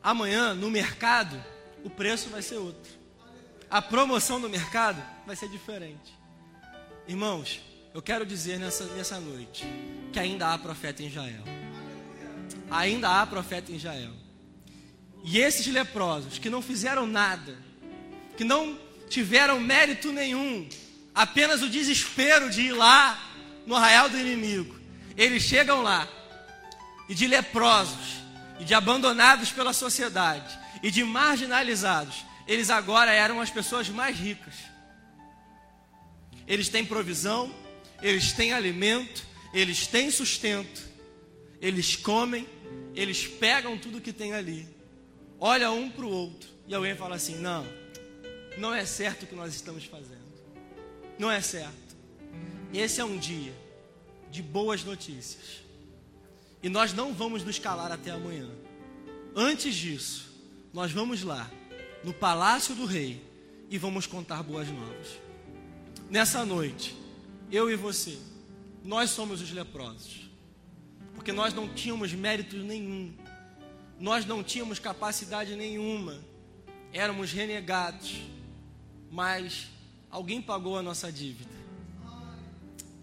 Amanhã, 0.00 0.54
no 0.54 0.70
mercado, 0.70 1.36
o 1.84 1.90
preço 1.90 2.28
vai 2.28 2.42
ser 2.42 2.56
outro. 2.56 2.92
A 3.70 3.80
promoção 3.80 4.38
no 4.38 4.48
mercado 4.48 5.02
vai 5.26 5.36
ser 5.36 5.48
diferente. 5.48 6.18
Irmãos, 7.06 7.60
eu 7.94 8.02
quero 8.02 8.24
dizer 8.26 8.58
nessa, 8.58 8.84
nessa 8.94 9.20
noite 9.20 9.64
que 10.12 10.18
ainda 10.18 10.52
há 10.52 10.58
profeta 10.58 11.02
em 11.02 11.06
Israel. 11.06 11.42
Ainda 12.70 13.20
há 13.20 13.26
profeta 13.26 13.72
em 13.72 13.76
Israel. 13.76 14.12
E 15.22 15.38
esses 15.38 15.66
leprosos 15.66 16.38
que 16.38 16.50
não 16.50 16.62
fizeram 16.62 17.06
nada, 17.06 17.56
que 18.36 18.44
não 18.44 18.78
tiveram 19.08 19.60
mérito 19.60 20.12
nenhum, 20.12 20.68
apenas 21.14 21.62
o 21.62 21.68
desespero 21.68 22.48
de 22.50 22.62
ir 22.62 22.72
lá 22.72 23.30
no 23.66 23.74
arraial 23.74 24.08
do 24.08 24.18
inimigo, 24.18 24.78
eles 25.16 25.42
chegam 25.42 25.82
lá 25.82 26.08
e 27.08 27.14
de 27.14 27.26
leprosos 27.26 28.20
e 28.60 28.64
de 28.64 28.74
abandonados 28.74 29.50
pela 29.50 29.72
sociedade, 29.72 30.58
e 30.82 30.90
de 30.90 31.02
marginalizados, 31.02 32.24
eles 32.46 32.68
agora 32.68 33.12
eram 33.12 33.40
as 33.40 33.50
pessoas 33.50 33.88
mais 33.88 34.16
ricas. 34.16 34.54
Eles 36.46 36.68
têm 36.68 36.84
provisão, 36.84 37.54
eles 38.02 38.32
têm 38.32 38.52
alimento, 38.52 39.26
eles 39.54 39.86
têm 39.86 40.10
sustento, 40.10 40.82
eles 41.60 41.96
comem, 41.96 42.46
eles 42.94 43.26
pegam 43.26 43.78
tudo 43.78 44.00
que 44.00 44.12
tem 44.12 44.34
ali, 44.34 44.68
olha 45.38 45.70
um 45.70 45.90
para 45.90 46.04
o 46.04 46.10
outro, 46.10 46.50
e 46.66 46.74
alguém 46.74 46.94
fala 46.94 47.16
assim: 47.16 47.36
não, 47.36 47.66
não 48.58 48.74
é 48.74 48.84
certo 48.84 49.22
o 49.22 49.26
que 49.26 49.34
nós 49.34 49.54
estamos 49.54 49.84
fazendo, 49.84 50.20
não 51.18 51.30
é 51.30 51.40
certo. 51.40 51.96
Esse 52.74 53.00
é 53.00 53.04
um 53.04 53.16
dia 53.16 53.52
de 54.30 54.42
boas 54.42 54.84
notícias, 54.84 55.59
e 56.62 56.68
nós 56.68 56.92
não 56.92 57.14
vamos 57.14 57.44
nos 57.44 57.58
calar 57.58 57.90
até 57.90 58.10
amanhã. 58.10 58.48
Antes 59.34 59.74
disso, 59.74 60.32
nós 60.72 60.92
vamos 60.92 61.22
lá, 61.22 61.50
no 62.04 62.12
palácio 62.12 62.74
do 62.74 62.84
rei, 62.84 63.22
e 63.68 63.78
vamos 63.78 64.06
contar 64.06 64.42
boas 64.42 64.68
novas. 64.68 65.20
Nessa 66.10 66.44
noite, 66.44 66.96
eu 67.50 67.70
e 67.70 67.76
você, 67.76 68.18
nós 68.84 69.10
somos 69.10 69.40
os 69.40 69.52
leprosos, 69.52 70.28
porque 71.14 71.32
nós 71.32 71.54
não 71.54 71.68
tínhamos 71.68 72.12
mérito 72.12 72.56
nenhum, 72.56 73.14
nós 73.98 74.26
não 74.26 74.42
tínhamos 74.42 74.78
capacidade 74.78 75.54
nenhuma, 75.54 76.18
éramos 76.92 77.32
renegados, 77.32 78.20
mas 79.10 79.68
alguém 80.10 80.42
pagou 80.42 80.76
a 80.76 80.82
nossa 80.82 81.12
dívida. 81.12 81.60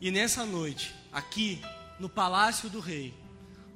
E 0.01 0.11
nessa 0.11 0.45
noite, 0.45 0.93
aqui 1.11 1.61
no 1.99 2.09
palácio 2.09 2.69
do 2.69 2.79
rei, 2.79 3.13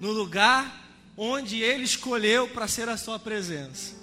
no 0.02 0.12
lugar 0.12 0.82
onde 1.16 1.62
Ele 1.62 1.84
escolheu 1.84 2.48
para 2.48 2.68
ser 2.68 2.90
a 2.90 2.98
Sua 2.98 3.20
presença. 3.20 4.02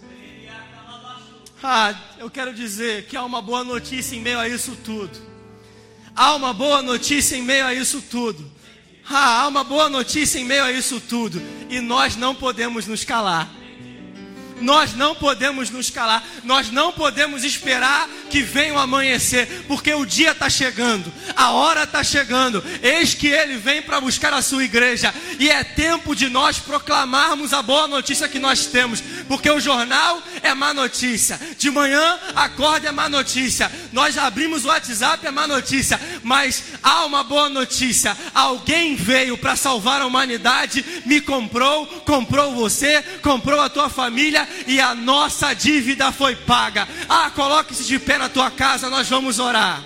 Ah, 1.61 1.93
eu 2.19 2.31
quero 2.31 2.55
dizer 2.55 3.07
que 3.07 3.17
há 3.17 3.25
uma 3.25 3.43
boa 3.43 3.65
notícia 3.65 4.15
em 4.15 4.21
meio 4.21 4.39
a 4.39 4.49
isso 4.49 4.77
tudo. 4.85 5.19
Há 6.15 6.37
uma 6.37 6.53
boa 6.53 6.83
notícia 6.83 7.37
em 7.37 7.43
meio 7.43 7.67
a 7.67 7.75
isso 7.75 8.01
tudo. 8.01 8.49
Ah, 9.11 9.43
há 9.43 9.49
uma 9.49 9.65
boa 9.65 9.89
notícia 9.89 10.39
em 10.39 10.45
meio 10.45 10.63
a 10.63 10.71
isso 10.71 11.01
tudo. 11.01 11.43
E 11.69 11.81
nós 11.81 12.15
não 12.15 12.33
podemos 12.33 12.87
nos 12.87 13.03
calar. 13.03 13.51
Nós 14.61 14.95
não 14.95 15.15
podemos 15.15 15.71
nos 15.71 15.91
calar, 15.91 16.27
nós 16.45 16.71
não 16.71 16.93
podemos 16.93 17.45
esperar 17.45 18.09
que 18.31 18.43
venha 18.43 18.75
o 18.75 18.79
amanhecer, 18.79 19.65
porque 19.67 19.93
o 19.95 20.05
dia 20.05 20.33
está 20.33 20.51
chegando, 20.51 21.13
a 21.37 21.51
hora 21.51 21.85
está 21.85 22.03
chegando. 22.03 22.63
Eis 22.83 23.15
que 23.15 23.29
ele 23.29 23.57
vem 23.57 23.83
para 23.83 24.01
buscar 24.01 24.33
a 24.33 24.43
sua 24.43 24.65
igreja, 24.65 25.15
e 25.39 25.49
é 25.49 25.63
tempo 25.63 26.15
de 26.15 26.29
nós 26.29 26.59
proclamarmos 26.59 27.53
a 27.53 27.63
boa 27.63 27.87
notícia 27.87 28.29
que 28.29 28.39
nós 28.39 28.67
temos, 28.67 29.01
porque 29.27 29.51
o 29.51 29.61
jornal 29.61 30.23
é 30.43 30.53
má 30.55 30.75
notícia, 30.75 31.39
de 31.57 31.71
manhã 31.71 32.19
acorda 32.35 32.89
é 32.89 32.93
má 32.93 33.09
notícia, 33.09 33.71
nós 33.93 34.19
abrimos 34.19 34.65
o 34.65 34.69
WhatsApp 34.69 35.27
é 35.27 35.31
má 35.31 35.47
notícia, 35.47 36.01
mas 36.23 36.65
há 36.83 37.05
uma 37.05 37.23
boa 37.23 37.49
notícia: 37.49 38.17
alguém 38.35 38.97
veio 38.97 39.39
para 39.39 39.57
salvar 39.57 40.01
a 40.01 40.07
humanidade, 40.07 40.85
me 41.07 41.21
comprou, 41.21 41.87
comprou 42.05 42.55
você, 42.55 43.03
comprou 43.23 43.61
a 43.61 43.69
tua 43.69 43.89
família 43.89 44.48
e 44.67 44.81
a 44.81 44.95
nossa 44.95 45.55
dívida 45.55 46.13
foi 46.13 46.37
paga. 46.37 46.87
Ah, 47.09 47.31
coloque-se 47.31 47.85
de 47.85 47.99
pé 47.99 48.19
na 48.19 48.29
tua 48.29 48.51
casa, 48.51 48.91
nós 48.91 49.09
vamos 49.09 49.39
orar. 49.39 49.83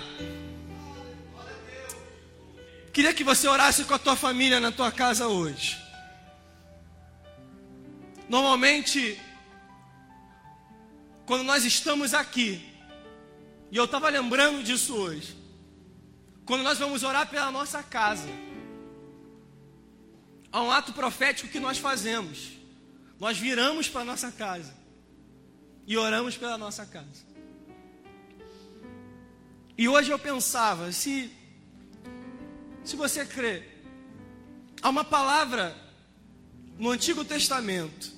Queria 2.91 3.13
que 3.13 3.23
você 3.23 3.47
orasse 3.47 3.85
com 3.85 3.93
a 3.95 3.99
tua 3.99 4.15
família 4.15 4.59
na 4.59 4.71
tua 4.71 4.91
casa 4.91 5.27
hoje. 5.27 5.81
Normalmente, 8.29 9.19
quando 11.25 11.43
nós 11.43 11.65
estamos 11.65 12.13
aqui, 12.13 12.63
e 13.71 13.77
eu 13.77 13.85
estava 13.85 14.09
lembrando 14.09 14.63
disso 14.63 14.95
hoje, 14.95 15.35
quando 16.45 16.61
nós 16.61 16.77
vamos 16.77 17.03
orar 17.03 17.27
pela 17.27 17.51
nossa 17.51 17.81
casa, 17.81 18.29
há 20.51 20.61
um 20.61 20.71
ato 20.71 20.93
profético 20.93 21.49
que 21.49 21.59
nós 21.59 21.79
fazemos. 21.79 22.51
Nós 23.19 23.37
viramos 23.37 23.87
para 23.87 24.03
nossa 24.03 24.31
casa 24.31 24.73
e 25.85 25.97
oramos 25.97 26.37
pela 26.37 26.57
nossa 26.57 26.85
casa. 26.85 27.25
E 29.77 29.87
hoje 29.87 30.11
eu 30.11 30.19
pensava, 30.19 30.91
se 30.91 31.31
se 32.83 32.97
você 32.97 33.25
crê, 33.25 33.63
há 34.81 34.89
uma 34.89 35.05
palavra 35.05 35.75
no 36.77 36.91
Antigo 36.91 37.23
Testamento 37.23 38.11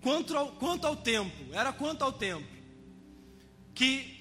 quanto 0.00 0.36
ao, 0.36 0.52
quanto 0.52 0.86
ao 0.86 0.96
tempo, 0.96 1.52
era 1.52 1.72
quanto 1.72 2.02
ao 2.02 2.12
tempo, 2.12 2.46
que 3.74 4.20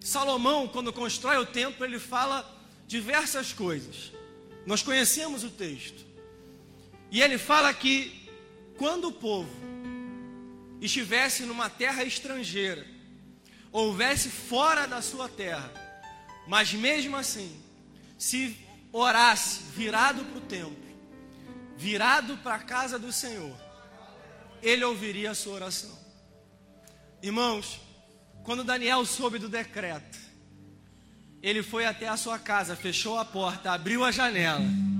Salomão, 0.00 0.68
quando 0.68 0.92
constrói 0.92 1.38
o 1.38 1.46
templo, 1.46 1.84
ele 1.84 1.98
fala 1.98 2.48
diversas 2.86 3.52
coisas. 3.52 4.12
Nós 4.66 4.82
conhecemos 4.82 5.44
o 5.44 5.50
texto. 5.50 6.04
E 7.10 7.22
ele 7.22 7.38
fala 7.38 7.72
que 7.72 8.21
quando 8.76 9.08
o 9.08 9.12
povo 9.12 9.50
estivesse 10.80 11.44
numa 11.44 11.70
terra 11.70 12.04
estrangeira, 12.04 12.86
houvesse 13.70 14.28
fora 14.28 14.86
da 14.86 15.00
sua 15.00 15.28
terra, 15.28 15.72
mas 16.46 16.72
mesmo 16.72 17.16
assim, 17.16 17.60
se 18.18 18.56
orasse 18.92 19.62
virado 19.74 20.24
para 20.24 20.38
o 20.38 20.40
templo, 20.40 20.76
virado 21.76 22.36
para 22.38 22.56
a 22.56 22.58
casa 22.58 22.98
do 22.98 23.12
Senhor, 23.12 23.56
ele 24.62 24.84
ouviria 24.84 25.30
a 25.30 25.34
sua 25.34 25.54
oração. 25.54 25.98
Irmãos, 27.22 27.80
quando 28.42 28.64
Daniel 28.64 29.04
soube 29.04 29.38
do 29.38 29.48
decreto, 29.48 30.18
ele 31.40 31.62
foi 31.62 31.86
até 31.86 32.08
a 32.08 32.16
sua 32.16 32.38
casa, 32.38 32.76
fechou 32.76 33.18
a 33.18 33.24
porta, 33.24 33.72
abriu 33.72 34.04
a 34.04 34.10
janela 34.10 34.91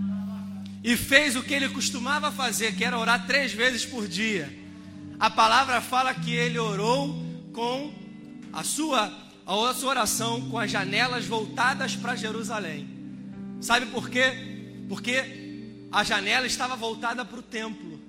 e 0.83 0.97
fez 0.97 1.37
o 1.37 1.43
que 1.43 1.55
ele 1.55 1.69
costumava 1.69 2.33
fazer, 2.33 2.75
que 2.75 2.85
era 2.85 2.99
orar 2.99 3.27
três 3.27 3.53
vezes 3.53 3.85
por 3.85 4.09
dia. 4.09 4.53
A 5.19 5.31
palavra 5.31 5.81
fala 5.81 6.13
que 6.13 6.35
ele 6.35 6.59
orou 6.59 7.15
com 7.53 7.95
a 8.53 8.65
sua, 8.65 9.13
a 9.47 9.75
sua 9.75 9.91
oração 9.91 10.49
com 10.51 10.59
as 10.59 10.71
janelas 10.71 11.25
voltadas 11.25 11.95
para 11.95 12.17
Jerusalém. 12.17 12.89
Sabe 13.61 13.87
por 13.87 14.11
quê? 14.11 14.85
Porque 14.89 15.53
a 15.93 16.03
janela 16.03 16.47
estava 16.47 16.75
voltada 16.75 17.25
para 17.25 17.39
o 17.39 17.43
templo, 17.43 18.01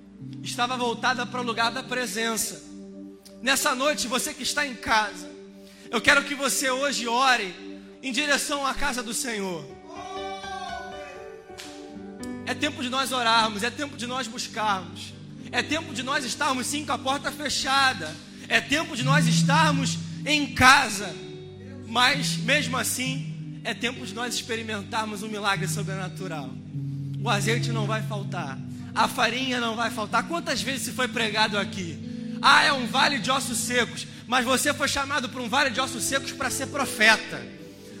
estava 0.42 0.76
voltada 0.76 1.24
para 1.24 1.40
o 1.40 1.44
lugar 1.44 1.70
da 1.70 1.82
presença. 1.82 2.60
Nessa 3.40 3.74
noite, 3.74 4.08
você 4.08 4.34
que 4.34 4.42
está 4.42 4.66
em 4.66 4.74
casa, 4.74 5.30
eu 5.90 6.00
quero 6.00 6.24
que 6.24 6.34
você 6.34 6.70
hoje 6.70 7.06
ore 7.06 7.54
em 8.02 8.10
direção 8.10 8.66
à 8.66 8.74
casa 8.74 9.02
do 9.02 9.14
Senhor. 9.14 9.64
É 12.46 12.54
tempo 12.54 12.82
de 12.82 12.88
nós 12.88 13.12
orarmos, 13.12 13.62
é 13.62 13.70
tempo 13.70 13.96
de 13.96 14.06
nós 14.06 14.26
buscarmos. 14.26 15.14
É 15.50 15.62
tempo 15.62 15.94
de 15.94 16.02
nós 16.02 16.24
estarmos 16.24 16.66
sim 16.66 16.84
com 16.84 16.92
a 16.92 16.98
porta 16.98 17.30
fechada. 17.30 18.14
É 18.48 18.60
tempo 18.60 18.96
de 18.96 19.02
nós 19.02 19.26
estarmos 19.26 19.98
em 20.26 20.54
casa. 20.54 21.14
Mas 21.86 22.36
mesmo 22.36 22.76
assim, 22.76 23.60
é 23.64 23.72
tempo 23.72 24.04
de 24.04 24.14
nós 24.14 24.34
experimentarmos 24.34 25.22
um 25.22 25.28
milagre 25.28 25.66
sobrenatural. 25.66 26.50
O 27.22 27.30
azeite 27.30 27.72
não 27.72 27.86
vai 27.86 28.02
faltar, 28.02 28.58
a 28.94 29.08
farinha 29.08 29.58
não 29.58 29.74
vai 29.74 29.90
faltar. 29.90 30.28
Quantas 30.28 30.60
vezes 30.60 30.82
se 30.82 30.92
foi 30.92 31.08
pregado 31.08 31.58
aqui? 31.58 32.36
Ah, 32.42 32.64
é 32.64 32.72
um 32.72 32.86
vale 32.86 33.18
de 33.18 33.30
ossos 33.30 33.56
secos, 33.56 34.06
mas 34.26 34.44
você 34.44 34.74
foi 34.74 34.86
chamado 34.86 35.30
para 35.30 35.40
um 35.40 35.48
vale 35.48 35.70
de 35.70 35.80
ossos 35.80 36.04
secos 36.04 36.32
para 36.32 36.50
ser 36.50 36.66
profeta. 36.66 37.42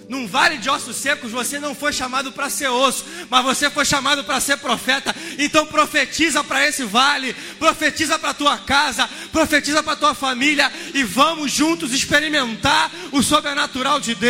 Num 0.08 0.26
vale 0.26 0.58
de 0.58 0.68
ossos 0.68 0.96
secos, 0.96 1.30
você 1.30 1.58
não 1.58 1.74
foi 1.74 1.92
chamado 1.92 2.30
para 2.30 2.50
ser 2.50 2.68
osso, 2.68 3.04
mas 3.30 3.44
você 3.44 3.70
foi 3.70 3.84
chamado 3.84 4.22
para 4.24 4.40
ser 4.40 4.58
profeta. 4.58 5.14
Então 5.38 5.66
profetiza 5.66 6.44
para 6.44 6.66
esse 6.66 6.84
vale, 6.84 7.34
profetiza 7.58 8.18
para 8.18 8.34
tua 8.34 8.58
casa, 8.58 9.08
profetiza 9.32 9.82
para 9.82 9.96
tua 9.96 10.14
família 10.14 10.70
e 10.92 11.02
vamos 11.02 11.52
juntos 11.52 11.92
experimentar 11.92 12.90
o 13.12 13.22
sobrenatural 13.22 13.98
de 13.98 14.14
Deus. 14.14 14.22